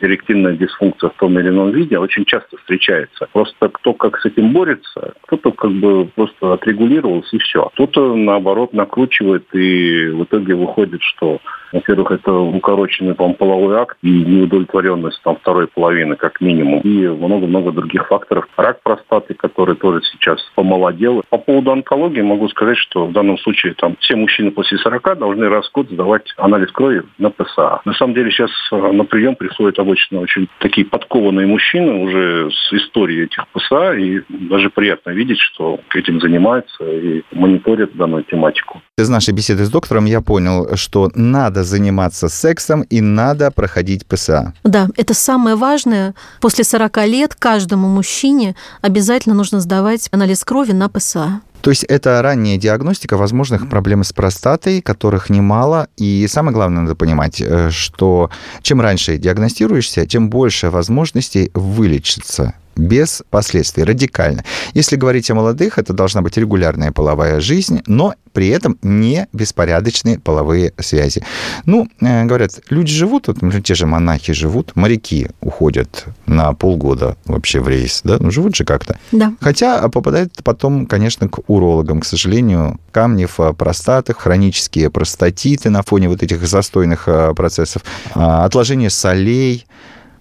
эректильная 0.01 0.53
дисфункция 0.53 1.10
в 1.10 1.13
том 1.13 1.38
или 1.39 1.50
ином 1.50 1.72
виде 1.72 1.98
очень 1.98 2.25
часто 2.25 2.58
встречается. 2.58 3.27
Просто 3.32 3.70
кто 3.70 3.94
как 3.94 4.20
с 4.20 4.25
этим 4.25 4.51
борется, 4.53 5.13
кто-то 5.22 5.51
как 5.51 5.72
бы 5.72 6.06
просто 6.15 6.53
отрегулировался 6.53 7.36
и 7.36 7.39
все. 7.39 7.70
Кто-то, 7.74 8.15
наоборот, 8.15 8.74
накручивает 8.74 9.46
и 9.53 10.08
в 10.08 10.24
итоге 10.24 10.56
выходит, 10.56 11.01
что, 11.01 11.39
во-первых, 11.72 12.12
это 12.12 12.34
укороченный 12.34 13.15
там, 13.15 13.34
половой 13.34 13.77
акт 13.77 13.98
и 14.01 14.10
неудовлетворенность 14.10 15.22
там, 15.24 15.38
второй 15.38 15.67
половины 15.67 16.15
как 16.15 16.41
минимум. 16.41 16.82
И 16.82 17.08
много-много 17.08 17.72
других 17.72 18.08
факторов. 18.08 18.48
Рак 18.58 18.82
простаты, 18.84 19.34
который 19.34 19.75
тоже 19.75 20.01
сейчас 20.12 20.39
помолодел. 20.56 21.24
По 21.29 21.38
поводу 21.38 21.72
онкологии 21.72 22.22
могу 22.22 22.48
сказать, 22.50 22.77
что 22.77 23.06
в 23.06 23.12
данном 23.12 23.38
случае 23.38 23.74
там 23.74 23.96
все 24.00 24.15
мужчины 24.15 24.51
после 24.51 24.77
40 24.77 25.17
должны 25.17 25.50
раз 25.50 25.67
в 25.67 25.74
год 25.74 25.89
сдавать 25.89 26.34
анализ 26.38 26.72
крови 26.72 27.03
на 27.17 27.29
ПСА. 27.29 27.82
На 27.86 27.94
самом 27.94 28.13
деле 28.13 28.32
сейчас 28.32 28.51
э, 28.72 28.91
на 28.91 29.06
прием 29.06 29.36
приходят 29.36 29.77
обычно 29.80 30.20
очень 30.20 30.48
такие 30.60 30.86
подкованные 30.86 31.48
мужчины 31.48 31.94
уже 31.94 32.50
с 32.52 32.74
историей 32.74 33.24
этих 33.24 33.48
ПСА, 33.50 33.94
и 33.94 34.22
даже 34.30 34.70
приятно 34.70 35.12
видеть, 35.12 35.40
что 35.40 35.80
этим 35.94 36.20
занимаются 36.22 36.84
и 36.84 37.24
мониторят 37.32 37.96
данную 37.96 38.24
тематику. 38.24 38.82
Из 38.98 39.10
нашей 39.10 39.34
беседы 39.34 39.66
с 39.66 39.70
доктором 39.70 40.06
я 40.06 40.22
понял, 40.22 40.76
что 40.76 41.10
надо 41.16 41.64
заниматься 41.64 42.30
сексом 42.30 42.82
и 42.82 43.02
надо 43.02 43.52
проходить 43.52 44.06
ПСА. 44.08 44.54
Да, 44.64 44.88
это 44.96 45.14
самое 45.14 45.56
важное. 45.56 46.14
После 46.42 46.64
40 46.64 46.98
лет 47.08 47.36
каждому 47.36 47.88
мужчине 47.88 48.56
обязательно 48.82 49.36
нужно 49.36 49.60
сдавать 49.60 50.10
анализ 50.12 50.44
крови 50.44 50.72
на 50.72 50.90
ПСА. 50.90 51.42
То 51.62 51.72
есть 51.72 51.84
это 51.84 52.22
ранняя 52.22 52.58
диагностика 52.58 53.18
возможных 53.18 53.70
проблем 53.70 54.04
с 54.04 54.14
простатой, 54.14 54.82
которых 54.82 55.30
немало. 55.30 55.88
И 55.98 56.26
самое 56.30 56.54
главное, 56.54 56.84
надо 56.84 56.96
понимать, 56.96 57.42
э, 57.42 57.70
что 57.72 58.30
чем 58.62 58.80
раньше 58.80 59.18
диагностируешься, 59.18 60.06
тем 60.06 60.30
больше 60.30 60.70
возможностей 60.70 61.52
вылечиться 61.54 62.54
без 62.78 63.24
последствий, 63.30 63.84
радикально. 63.84 64.44
Если 64.74 64.96
говорить 64.96 65.30
о 65.32 65.36
молодых, 65.36 65.78
это 65.78 65.94
должна 65.94 66.22
быть 66.22 66.38
регулярная 66.38 66.92
половая 66.92 67.40
жизнь, 67.40 67.82
но 67.88 68.14
при 68.34 68.50
этом 68.50 68.78
не 68.84 69.28
беспорядочные 69.34 70.20
половые 70.20 70.74
связи. 70.80 71.24
Ну, 71.66 71.88
э, 72.02 72.24
говорят, 72.26 72.60
люди 72.70 72.94
живут, 72.94 73.28
вот, 73.28 73.38
те 73.64 73.74
же 73.74 73.88
монахи 73.88 74.32
живут, 74.34 74.76
моряки 74.76 75.30
уходят 75.42 76.06
на 76.28 76.54
полгода 76.54 77.18
вообще 77.26 77.60
в 77.60 77.68
рейс, 77.68 78.02
да, 78.04 78.18
ну 78.20 78.30
живут 78.30 78.56
же 78.56 78.64
как-то. 78.64 79.00
Да. 79.12 79.34
Хотя 79.42 79.90
попадают 79.90 80.34
потом, 80.44 80.86
конечно, 80.86 81.28
к 81.28 81.40
урологам, 81.48 82.02
к 82.02 82.06
сожалению, 82.06 82.80
камни 82.92 83.26
в 83.26 83.54
простатах, 83.54 84.20
хронические 84.20 84.92
простатиты 84.92 85.72
на 85.72 85.82
фоне 85.82 86.08
вот 86.08 86.22
этих 86.22 86.46
застойных 86.48 87.08
э, 87.08 87.34
процессов, 87.34 87.82
отложение 88.14 88.90
солей. 88.90 89.66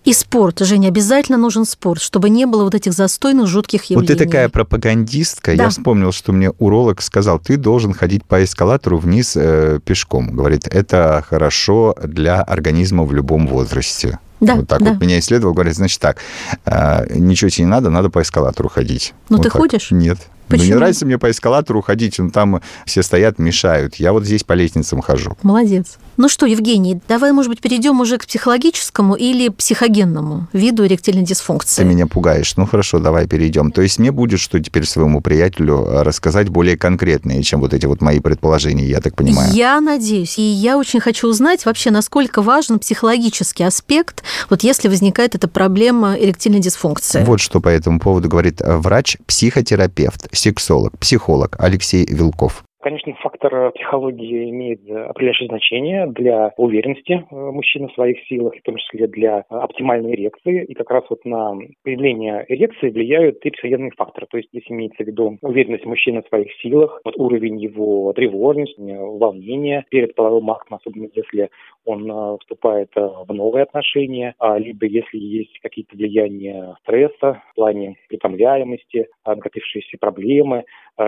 И 0.07 0.13
спорт, 0.13 0.61
Женя, 0.61 0.87
обязательно 0.87 1.37
нужен 1.37 1.65
спорт, 1.65 2.01
чтобы 2.01 2.31
не 2.31 2.47
было 2.47 2.63
вот 2.63 2.77
этих 2.77 2.93
застойных, 2.93 3.49
жутких 3.49 3.87
явлений. 3.87 4.09
Вот 4.09 4.17
ты 4.17 4.25
такая 4.25 4.49
пропагандистка. 4.49 5.57
Да. 5.57 5.65
Я 5.65 5.69
вспомнил, 5.69 6.13
что 6.13 6.31
мне 6.31 6.51
уролог 6.51 7.03
сказал, 7.03 7.41
ты 7.41 7.57
должен 7.57 7.93
ходить 7.93 8.25
по 8.25 8.45
эскалатору 8.45 8.99
вниз 8.99 9.33
э, 9.35 9.81
пешком. 9.85 10.31
Говорит, 10.31 10.69
это 10.69 11.25
хорошо 11.29 11.97
для 12.05 12.41
организма 12.41 13.03
в 13.03 13.13
любом 13.13 13.49
возрасте. 13.49 14.21
Да, 14.39 14.55
вот 14.55 14.69
так 14.69 14.81
да. 14.81 14.93
вот 14.93 15.01
меня 15.01 15.19
исследовал, 15.19 15.55
говорит, 15.55 15.75
значит 15.75 16.01
так, 16.01 16.19
э, 16.67 17.13
ничего 17.13 17.51
тебе 17.51 17.65
не 17.65 17.71
надо, 17.71 17.91
надо 17.91 18.09
по 18.09 18.23
эскалатору 18.23 18.69
ходить. 18.69 19.13
Ну, 19.29 19.39
Вот 19.39 19.43
ты 19.43 19.51
так. 19.51 19.61
ходишь? 19.61 19.91
Нет. 19.91 20.19
Ну, 20.49 20.57
не 20.57 20.61
Почему? 20.61 20.77
нравится 20.77 21.07
мне 21.07 21.19
по 21.19 21.31
эскалатору 21.31 21.83
ходить, 21.83 22.19
ну, 22.19 22.31
там 22.31 22.61
все 22.85 23.03
стоят, 23.03 23.39
мешают. 23.39 23.97
Я 23.97 24.13
вот 24.13 24.25
здесь 24.25 24.45
по 24.45 24.53
лестницам 24.53 25.01
хожу. 25.01 25.37
Молодец. 25.43 25.99
Ну 26.17 26.29
что, 26.29 26.47
Евгений, 26.47 26.99
давай, 27.09 27.33
может 27.33 27.51
быть, 27.51 27.61
перейдем 27.61 28.01
уже 28.01 28.17
к 28.17 28.27
психологическому 28.27 29.15
или 29.15 29.49
психогенному 29.51 30.49
виду 30.53 30.87
эректильной 30.87 31.25
дисфункции. 31.25 31.83
Ты 31.83 31.89
меня 31.89 32.07
пугаешь. 32.07 32.57
Ну 32.57 32.65
хорошо, 32.65 32.99
давай 32.99 33.27
перейдем. 33.27 33.71
То 33.71 33.83
есть 33.83 33.99
мне 33.99 34.13
будет 34.13 34.41
что 34.41 34.59
теперь 34.61 34.87
своему 34.87 35.21
приятелю 35.21 35.85
э, 35.87 36.03
рассказать 36.03 36.49
более 36.49 36.79
конкретные, 36.79 37.43
чем 37.43 37.61
вот 37.61 37.75
эти 37.75 37.87
вот 37.87 38.01
мои 38.01 38.21
предположения, 38.21 38.87
я 38.87 39.01
так 39.01 39.15
понимаю. 39.15 39.53
Я 39.53 39.81
надеюсь, 39.81 40.39
и 40.39 40.43
я 40.43 40.79
очень 40.79 41.01
хочу 41.01 41.29
узнать 41.29 41.67
вообще, 41.67 41.91
насколько 41.91 42.41
важен 42.41 42.79
психологический 42.79 43.65
аспект, 43.65 44.23
вот 44.49 44.63
если 44.63 44.89
возникает 44.89 45.35
эта 45.35 45.49
проблема 45.49 46.15
эректильной 46.15 46.61
дисфункции. 46.61 47.25
Вот 47.25 47.41
что 47.41 47.61
по 47.61 47.69
этому 47.69 48.01
поводу 48.01 48.29
говорит 48.29 48.61
э, 48.61 48.77
врач-психотерапевт, 48.77 50.29
сексолог, 50.37 50.99
психолог 50.99 51.57
Алексей 51.59 52.07
Вилков. 52.07 52.65
Конечно, 52.87 53.15
фактор 53.15 53.53
э, 53.53 53.71
психологии 53.73 54.49
имеет 54.51 54.89
э, 54.89 55.07
определяющее 55.07 55.49
значение 55.49 56.07
для 56.07 56.53
уверенности 56.57 57.15
э, 57.15 57.35
мужчины 57.35 57.89
в 57.89 57.95
своих 57.95 58.17
силах, 58.29 58.55
в 58.55 58.63
том 58.63 58.77
числе 58.77 59.09
для 59.09 59.39
оптимальной 59.49 60.15
эрекции. 60.15 60.65
И 60.65 60.73
как 60.75 60.89
раз 60.93 61.03
вот 61.11 61.25
на 61.25 61.57
появление 61.83 62.45
эрекции 62.49 62.91
влияют 62.91 63.45
и 63.45 63.51
психогенные 63.51 63.91
факторы. 63.97 64.29
То 64.31 64.37
есть 64.37 64.51
здесь 64.51 64.63
имеется 64.69 65.03
в 65.03 65.07
виду 65.09 65.37
уверенность 65.43 65.85
мужчины 65.85 66.23
в 66.23 66.29
своих 66.29 66.53
силах, 66.63 67.01
вот 67.05 67.17
уровень 67.17 67.59
его 67.59 68.13
тревожности, 68.13 68.79
волнения 68.79 69.85
перед 69.91 70.15
половым 70.15 70.49
актом, 70.53 70.77
особенно 70.77 71.09
если 71.13 71.51
он 71.87 72.11
э, 72.11 72.37
вступает 72.41 72.91
э, 72.97 73.01
в 73.01 73.33
новые 73.33 73.63
отношения, 73.63 74.35
а, 74.39 74.59
либо 74.59 74.87
если 74.87 75.19
есть 75.19 75.59
какие-то 75.61 75.97
влияния 75.97 76.75
стресса 76.83 77.43
в 77.53 77.55
плане 77.55 77.97
притомляемости, 78.09 79.07
а, 79.25 79.37
накопившиеся 79.37 79.97
проблемы, 79.99 80.65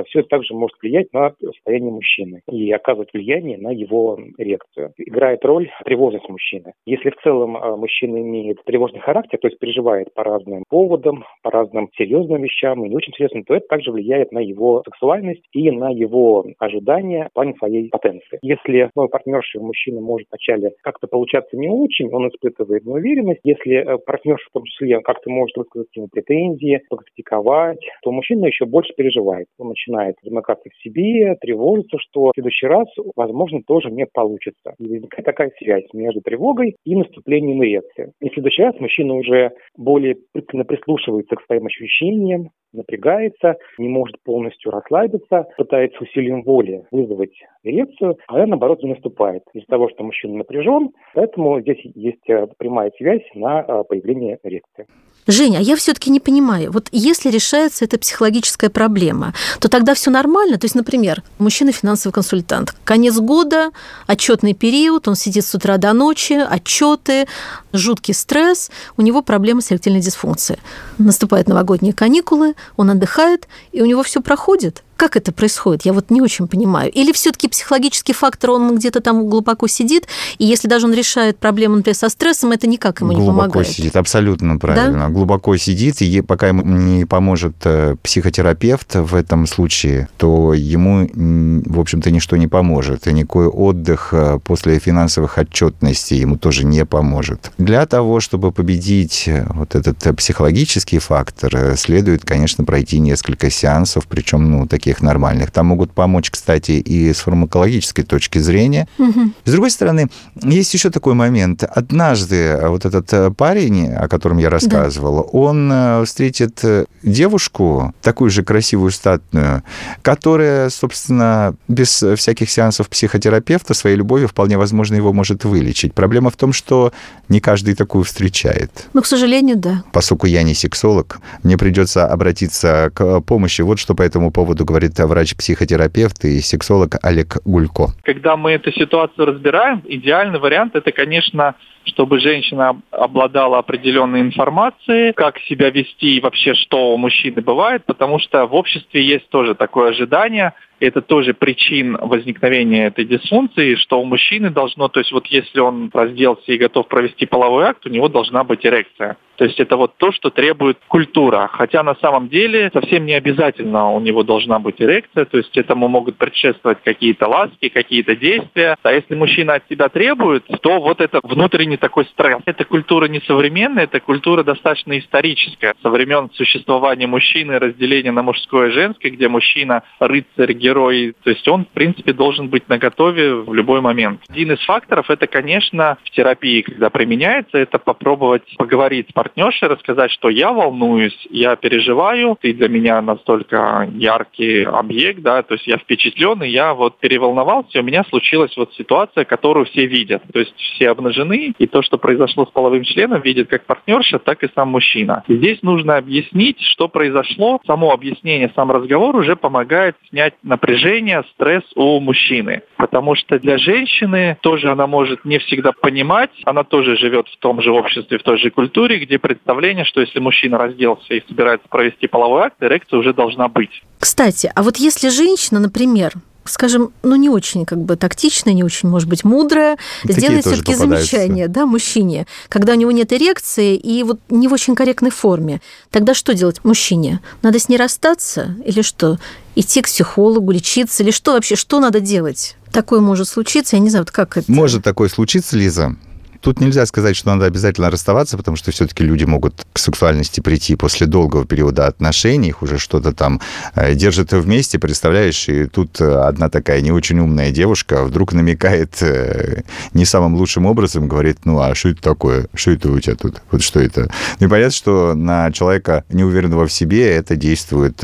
все 0.07 0.21
это 0.21 0.29
также 0.29 0.53
может 0.53 0.77
влиять 0.83 1.15
на 1.15 1.33
состояние 1.43 1.91
мужчины 1.91 2.43
и 2.51 2.71
оказывать 2.73 3.11
влияние 3.15 3.57
на 3.57 3.71
его 3.71 4.19
эрекцию. 4.37 4.93
Играет 4.99 5.43
роль 5.47 5.71
тревожность 5.83 6.29
мужчины. 6.29 6.75
Если 6.85 7.09
в 7.09 7.17
целом 7.23 7.53
мужчина 7.79 8.19
имеет 8.19 8.63
тревожный 8.65 9.01
характер, 9.01 9.39
то 9.39 9.49
есть 9.49 9.59
переживает 9.59 10.13
по 10.13 10.25
разным 10.25 10.65
поводам, 10.69 11.25
по 11.43 11.51
разным 11.51 11.89
серьезным 11.97 12.43
вещам 12.43 12.85
и 12.85 12.91
не 12.91 12.97
очень 12.97 13.15
серьезным, 13.15 13.45
то 13.45 13.55
это 13.55 13.67
также 13.67 13.91
влияет 13.91 14.31
на 14.31 14.41
его 14.41 14.83
сексуальность 14.85 15.45
и 15.53 15.71
на 15.71 15.89
его 15.89 16.45
ожидания 16.59 17.29
в 17.31 17.33
плане 17.33 17.55
своей 17.55 17.89
потенции. 17.89 18.39
Если 18.43 18.91
новый 18.95 19.09
партнерши 19.09 19.59
мужчина 19.59 20.03
может 20.03 20.29
вначале 20.29 20.68
деле 20.69 20.77
как-то 20.83 21.07
получаться 21.07 21.57
не 21.57 21.69
очень, 21.69 22.13
он 22.13 22.29
испытывает 22.29 22.85
неуверенность. 22.85 23.41
Если 23.45 23.75
э, 23.75 23.99
партнер 23.99 24.37
в 24.37 24.53
том 24.53 24.65
числе 24.65 25.01
как-то 25.01 25.31
может 25.31 25.57
высказать 25.57 25.89
ему 25.95 26.09
претензии, 26.09 26.81
покритиковать, 26.89 27.85
то 28.03 28.13
мужчина 28.13 28.47
еще 28.47 28.65
больше 28.65 28.93
переживает. 28.95 29.47
Он 29.59 29.69
начинает 29.69 30.17
замыкаться 30.23 30.69
в 30.71 30.83
себе, 30.83 31.37
тревожиться, 31.41 31.99
что 31.99 32.27
в 32.29 32.33
следующий 32.35 32.67
раз, 32.67 32.87
возможно, 33.17 33.61
тоже 33.67 33.91
не 33.91 34.07
получится. 34.07 34.75
И 34.79 34.89
возникает 34.89 35.25
такая 35.25 35.53
связь 35.59 35.87
между 35.93 36.21
тревогой 36.21 36.77
и 36.85 36.97
наступлением 36.97 37.63
эрекции. 37.65 38.13
И 38.21 38.29
в 38.29 38.35
следующий 38.35 38.63
раз 38.63 38.79
мужчина 38.79 39.15
уже 39.15 39.53
более 39.77 40.17
прислушивается 40.33 41.37
к 41.37 41.45
своим 41.45 41.67
ощущениям, 41.67 42.51
напрягается, 42.73 43.57
не 43.79 43.89
может 43.89 44.17
полностью 44.23 44.71
расслабиться, 44.71 45.47
пытается 45.57 46.03
усилием 46.03 46.43
воли 46.43 46.85
вызвать 46.91 47.33
эрекцию, 47.63 48.19
а 48.27 48.37
она, 48.37 48.47
наоборот, 48.47 48.83
не 48.83 48.91
наступает 48.91 49.43
из-за 49.55 49.67
того, 49.67 49.89
что 49.89 50.05
мужчина 50.05 50.39
напряжен, 50.39 50.91
поэтому 51.15 51.61
здесь 51.61 51.81
есть 51.95 52.29
э, 52.29 52.47
прямая 52.59 52.93
связь 52.97 53.23
на 53.35 53.65
э, 53.67 53.85
появление 53.89 54.39
эрекции. 54.43 54.87
Женя, 55.27 55.59
а 55.59 55.61
я 55.61 55.77
все-таки 55.77 56.11
не 56.11 56.21
понимаю, 56.21 56.73
вот 56.73 56.89
если 56.91 57.29
решается 57.29 57.85
эта 57.85 57.99
психологическая 57.99 58.71
проблема, 58.71 59.35
то 59.61 59.69
тогда 59.69 59.93
все 59.93 60.11
нормально. 60.11 60.59
То 60.59 60.65
есть, 60.65 60.75
например, 60.75 61.23
мужчина 61.39 61.71
финансовый 61.71 62.13
консультант, 62.13 62.75
конец 62.85 63.19
года, 63.19 63.71
отчетный 64.07 64.55
период, 64.55 65.07
он 65.07 65.17
сидит 65.17 65.45
с 65.45 65.55
утра 65.55 65.77
до 65.77 65.93
ночи, 65.93 66.33
отчеты, 66.33 67.27
жуткий 67.75 68.15
стресс, 68.15 68.71
у 68.97 69.03
него 69.03 69.21
проблемы 69.21 69.61
с 69.61 69.71
эректильной 69.71 70.01
дисфункцией. 70.01 70.61
Наступают 70.97 71.47
новогодние 71.47 71.93
каникулы, 71.93 72.55
он 72.77 72.91
отдыхает, 72.91 73.49
и 73.73 73.83
у 73.83 73.87
него 73.87 74.03
все 74.03 74.21
проходит. 74.21 74.83
Как 74.99 75.17
это 75.17 75.31
происходит? 75.31 75.83
Я 75.83 75.93
вот 75.93 76.11
не 76.11 76.21
очень 76.21 76.49
понимаю. 76.49 76.91
Или 76.91 77.13
все-таки 77.13 77.47
психологический 77.47 78.13
фактор, 78.13 78.51
он 78.51 78.77
где-то 78.77 79.01
там 79.01 79.29
глубоко 79.29 79.69
сидит, 79.69 80.09
и 80.39 80.45
если 80.45 80.67
даже 80.67 80.87
он 80.87 80.93
решает 80.93 81.39
проблему, 81.39 81.77
например, 81.77 81.95
со 81.95 82.09
стрессом, 82.09 82.51
это 82.51 82.67
никак 82.67 83.01
ему 83.01 83.13
глубоко 83.13 83.23
не 83.23 83.29
помогает. 83.29 83.53
Глубоко 83.53 83.73
сидит, 83.73 83.95
абсолютно 83.97 84.59
правильно. 84.59 85.07
Да? 85.07 85.09
Глубоко 85.09 85.57
сидит, 85.57 86.03
и 86.03 86.21
пока 86.21 86.49
ему 86.49 86.65
не 86.65 87.05
поможет 87.05 87.55
э, 87.63 87.95
психотерапевт 88.03 88.97
в 88.97 89.15
этом 89.15 89.47
случае, 89.47 90.09
то 90.17 90.53
ему, 90.53 91.09
в 91.15 91.79
общем-то, 91.79 92.11
ничто 92.11 92.37
не 92.37 92.49
поможет. 92.49 93.07
И 93.07 93.13
никакой 93.13 93.47
отдых 93.47 94.09
э, 94.11 94.41
после 94.43 94.81
финансовых 94.81 95.39
отчетностей 95.39 96.19
ему 96.19 96.39
тоже 96.39 96.65
не 96.65 96.85
поможет. 96.85 97.53
Для 97.57 97.87
того, 97.87 98.19
чтобы 98.19 98.51
победить 98.51 99.29
э, 99.29 99.47
вот 99.51 99.77
этот 99.77 100.17
психологический 100.17 100.99
фактор, 100.99 101.77
следует, 101.77 102.25
конечно, 102.25 102.65
пройти 102.65 102.99
несколько 102.99 103.49
сеансов, 103.49 104.09
причем, 104.09 104.51
ну, 104.51 104.67
такие 104.67 104.88
таких 104.89 105.03
нормальных. 105.03 105.51
Там 105.51 105.67
могут 105.67 105.93
помочь, 105.93 106.31
кстати, 106.31 106.73
и 106.73 107.13
с 107.13 107.19
фармакологической 107.19 108.05
точки 108.05 108.39
зрения. 108.39 108.89
Угу. 108.99 109.33
С 109.45 109.51
другой 109.51 109.71
стороны, 109.71 110.09
есть 110.43 110.73
еще 110.75 110.91
такой 110.91 111.15
момент. 111.15 111.63
Однажды 111.63 112.59
вот 112.69 112.87
этот 112.87 113.13
э, 113.13 113.31
парень, 113.31 113.93
о 113.93 114.09
котором 114.09 114.39
я 114.39 114.49
рассказывал, 114.49 115.17
да. 115.17 115.39
он 115.39 115.71
э, 115.71 116.05
встретит 116.07 116.65
э, 116.65 116.87
девушку, 117.03 117.93
такую 118.01 118.31
же 118.31 118.43
красивую, 118.43 118.91
статную, 118.91 119.63
которая, 120.03 120.71
собственно, 120.71 121.55
без 121.69 122.05
всяких 122.17 122.51
сеансов 122.51 122.89
психотерапевта 122.89 123.75
своей 123.75 123.97
любовью 123.97 124.29
вполне 124.29 124.57
возможно 124.57 124.97
его 124.97 125.13
может 125.13 125.45
вылечить. 125.45 125.93
Проблема 125.93 126.31
в 126.31 126.37
том, 126.37 126.55
что 126.55 126.93
не 127.29 127.41
каждый 127.41 127.75
такую 127.75 128.05
встречает. 128.05 128.71
Ну, 128.95 129.03
к 129.03 129.07
сожалению, 129.07 129.57
да. 129.57 129.83
Поскольку 129.93 130.27
я 130.27 130.43
не 130.43 130.55
сексолог, 130.55 131.21
мне 131.43 131.59
придется 131.59 132.07
обратиться 132.07 132.91
к 132.95 133.21
помощи. 133.21 133.61
Вот 133.63 133.79
что 133.79 133.95
по 133.95 134.03
этому 134.03 134.31
поводу 134.31 134.65
говорит 134.65 134.78
говорит 134.79 134.99
врач-психотерапевт 134.99 136.25
и 136.25 136.41
сексолог 136.41 136.97
Олег 137.03 137.39
Гулько. 137.45 137.89
Когда 138.05 138.37
мы 138.37 138.53
эту 138.53 138.71
ситуацию 138.71 139.27
разбираем, 139.27 139.83
идеальный 139.85 140.39
вариант 140.39 140.77
это, 140.77 140.93
конечно, 140.93 141.57
чтобы 141.85 142.21
женщина 142.21 142.81
обладала 142.93 143.59
определенной 143.59 144.21
информацией, 144.21 145.13
как 145.15 145.39
себя 145.41 145.71
вести 145.71 146.17
и 146.17 146.21
вообще 146.21 146.55
что 146.55 146.95
у 146.95 146.97
мужчины 146.97 147.43
бывает, 147.43 147.85
потому 147.87 148.21
что 148.21 148.47
в 148.47 148.55
обществе 148.55 149.05
есть 149.05 149.29
тоже 149.31 149.57
такое 149.57 149.91
ожидание, 149.91 150.53
это 150.81 151.01
тоже 151.03 151.35
причин 151.35 151.97
возникновения 152.01 152.87
этой 152.87 153.05
дисфункции, 153.05 153.75
что 153.77 154.01
у 154.01 154.05
мужчины 154.05 154.51
должно, 154.51 154.89
то 154.89 155.01
есть 155.01 155.13
вот 155.13 155.27
если 155.27 155.61
он 155.61 155.91
разделся 155.93 156.53
и 156.53 156.59
готов 156.59 156.89
провести 156.89 157.27
половой 157.27 157.65
акт, 157.65 157.87
у 157.87 157.91
него 157.91 158.09
должна 158.09 158.45
быть 158.45 158.65
эрекция. 158.65 159.17
То 159.39 159.45
есть 159.45 159.61
это 159.61 159.77
вот 159.77 159.97
то, 159.99 160.11
что 160.11 160.31
требует 160.31 160.79
культура. 160.89 161.49
Хотя 161.53 161.85
на 161.85 161.95
самом 161.95 162.29
деле 162.29 162.71
совсем 162.73 163.07
не 163.07 163.15
обязательно 163.15 163.93
у 163.93 164.01
него 164.01 164.25
должна 164.25 164.59
быть 164.59 164.83
эрекция, 164.83 165.27
то 165.27 165.39
есть 165.39 165.57
этому 165.57 165.87
могут 165.87 166.17
предшествовать 166.17 166.79
какие-то 166.83 167.29
ласки, 167.29 167.69
какие-то 167.69 168.17
действия. 168.17 168.77
А 168.83 168.93
если 168.93 169.15
мужчина 169.15 169.55
от 169.55 169.69
тебя 169.69 169.89
требует, 169.89 170.45
то 170.61 170.81
вот 170.81 171.01
это 171.01 171.21
внутренний 171.23 171.77
такой 171.77 172.07
стресс. 172.07 172.41
Эта 172.47 172.65
культура 172.65 173.07
не 173.07 173.21
современная, 173.21 173.85
это 173.85 174.01
культура 174.01 174.43
достаточно 174.43 174.99
историческая. 174.99 175.75
Со 175.83 175.89
времен 175.89 176.31
существования 176.35 177.07
мужчины, 177.07 177.61
разделения 177.61 178.11
на 178.11 178.25
мужское 178.25 178.69
и 178.69 178.73
женское, 178.73 179.11
где 179.11 179.29
мужчина 179.29 179.85
рыцарь, 180.01 180.53
герой, 180.69 181.15
то 181.23 181.31
есть 181.31 181.47
он, 181.49 181.65
в 181.65 181.69
принципе, 181.69 182.13
должен 182.13 182.49
быть 182.49 182.69
наготове 182.69 183.35
в 183.35 183.55
любой 183.55 183.81
момент. 183.81 184.21
Один 184.29 184.53
из 184.53 184.61
факторов, 184.65 185.11
это, 185.11 185.27
конечно, 185.27 185.97
в 186.05 186.11
терапии, 186.11 186.63
когда 186.63 186.91
применяется, 186.91 187.59
это 187.59 187.79
попробовать 187.79 188.43
поговорить 188.59 189.09
с 189.09 189.13
партнершей, 189.13 189.69
рассказать, 189.69 190.11
что 190.11 190.29
я 190.29 190.53
волнуюсь, 190.53 191.17
я 191.31 191.57
переживаю, 191.57 192.37
ты 192.41 192.53
для 192.53 192.69
меня 192.69 193.01
настолько 193.01 193.89
яркий 193.95 194.65
объект, 194.65 195.23
да, 195.23 195.43
то 195.43 195.55
есть 195.55 195.67
я 195.67 195.79
впечатлен, 195.79 196.43
и 196.43 196.49
я 196.49 196.75
вот 196.75 196.99
переволновался, 196.99 197.81
у 197.81 197.83
меня 197.83 198.05
случилась 198.05 198.55
вот 198.57 198.75
ситуация, 198.75 199.25
которую 199.25 199.67
все 199.67 199.87
видят. 199.87 200.23
То 200.33 200.41
есть 200.41 200.55
все 200.57 200.91
обнажены, 200.91 201.55
и 201.59 201.67
то, 201.67 201.83
что 201.83 201.99
произошло 201.99 202.47
с 202.47 202.51
половым 202.51 202.85
членом, 202.85 203.23
видит 203.23 203.49
как 203.49 203.65
партнерша, 203.65 204.19
так 204.19 204.43
и 204.45 204.49
сам 204.55 204.69
мужчина. 204.69 205.25
И 205.29 205.37
здесь 205.37 205.63
нужно 205.63 205.97
объяснить, 205.97 206.61
что 206.61 206.89
произошло. 206.89 207.61
Само 207.67 207.93
объяснение, 207.93 208.53
сам 208.55 208.71
разговор 208.71 209.17
уже 209.17 209.37
помогает 209.37 209.97
снять 210.11 210.35
на 210.43 210.58
напряжение, 210.59 211.25
стресс 211.35 211.63
у 211.77 212.01
мужчины. 212.01 212.63
Потому 212.77 213.15
что 213.15 213.39
для 213.39 213.59
женщины 213.59 214.37
тоже 214.43 214.71
она 214.71 214.87
может 214.87 215.25
не 215.25 215.39
всегда 215.39 215.73
понимать, 215.73 216.31
она 216.45 216.65
тоже 216.65 216.97
живет 216.97 217.29
в 217.29 217.39
том 217.39 217.63
же 217.63 217.71
обществе, 217.71 218.19
в 218.19 218.23
той 218.23 218.39
же 218.39 218.51
культуре, 218.51 218.99
где 218.99 219.19
представление, 219.19 219.85
что 219.85 220.01
если 220.01 220.19
мужчина 220.19 220.59
разделся 220.59 221.15
и 221.15 221.23
собирается 221.29 221.69
провести 221.69 222.07
половой 222.09 222.43
акт, 222.43 222.57
эрекция 222.61 222.99
уже 222.99 223.15
должна 223.15 223.49
быть. 223.49 223.83
Кстати, 224.01 224.51
а 224.55 224.63
вот 224.63 224.77
если 224.77 225.09
женщина, 225.09 225.61
например, 225.61 226.13
скажем, 226.51 226.93
ну 227.03 227.17
не 227.17 227.29
очень 227.29 227.65
как 227.65 227.79
бы 227.79 227.97
тактичная, 227.97 228.55
не 228.55 228.65
очень, 228.65 228.89
может 228.89 229.09
быть, 229.09 229.25
мудрая, 229.25 229.79
Такие 230.03 230.19
сделает 230.19 230.47
все-таки 230.47 230.75
замечание, 230.75 231.49
да, 231.49 231.67
мужчине, 231.67 232.27
когда 232.49 232.73
у 232.73 232.77
него 232.77 232.91
нет 232.91 233.13
эрекции 233.13 233.77
и 233.77 234.03
вот 234.03 234.21
не 234.29 234.49
в 234.49 234.53
очень 234.53 234.75
корректной 234.75 235.11
форме. 235.11 235.61
Тогда 235.91 236.15
что 236.15 236.35
делать 236.35 236.65
мужчине? 236.65 237.21
Надо 237.43 237.59
с 237.59 237.69
ней 237.69 237.77
расстаться 237.77 238.57
или 238.65 238.83
что? 238.83 239.19
Идти 239.55 239.83
к 239.83 239.87
психологу, 239.87 240.51
лечиться 240.53 241.03
или 241.03 241.11
что 241.11 241.33
вообще? 241.33 241.57
Что 241.57 241.81
надо 241.81 242.01
делать? 242.01 242.57
Такое 242.73 243.01
может 243.01 243.29
случиться, 243.29 243.77
я 243.77 243.81
не 243.81 243.91
знаю, 243.91 244.03
вот 244.03 244.11
как 244.11 244.37
это. 244.37 244.51
Может 244.51 244.85
такое 244.85 245.09
случиться, 245.09 245.57
Лиза. 245.57 245.97
Тут 246.41 246.61
нельзя 246.61 246.87
сказать, 246.87 247.17
что 247.17 247.31
надо 247.31 247.47
обязательно 247.47 247.91
расставаться, 247.91 248.37
потому 248.37 248.57
что 248.57 248.71
все-таки 248.71 249.03
люди 249.03 249.25
могут 249.25 249.67
к 249.73 249.79
сексуальности 249.79 250.41
прийти 250.41 250.77
после 250.77 251.07
долгого 251.07 251.45
периода 251.45 251.87
отношений, 251.87 252.49
их 252.49 252.63
уже 252.63 252.79
что-то 252.79 253.13
там 253.13 253.41
э, 253.75 253.95
держат 253.95 254.33
вместе, 254.33 254.79
представляешь, 254.79 255.49
и 255.49 255.67
тут 255.67 256.01
э, 256.01 256.05
одна 256.05 256.49
такая 256.49 256.81
не 256.81 256.93
очень 256.93 257.19
умная 257.19 257.51
девушка 257.51 258.05
вдруг 258.05 258.33
намекает 258.33 259.03
э, 259.03 259.63
не 259.93 260.05
самым 260.05 260.37
лучшим 260.37 260.67
образом, 260.67 261.09
говорит, 261.09 261.39
ну 261.45 261.61
а 261.61 261.75
что 261.75 261.89
это 261.89 262.03
такое? 262.03 262.47
Что 262.55 262.71
это 262.71 262.91
у 262.93 263.01
тебя 263.01 263.17
тут? 263.17 263.43
Вот 263.51 263.63
что 263.63 263.81
это? 263.81 264.09
Ну 264.39 264.47
и 264.47 264.51
понятно, 264.51 264.73
что 264.73 265.15
на 265.15 265.51
человека 265.51 266.05
неуверенного 266.09 266.69
в 266.69 266.73
себе 266.73 267.11
это 267.11 267.35
действует 267.35 268.03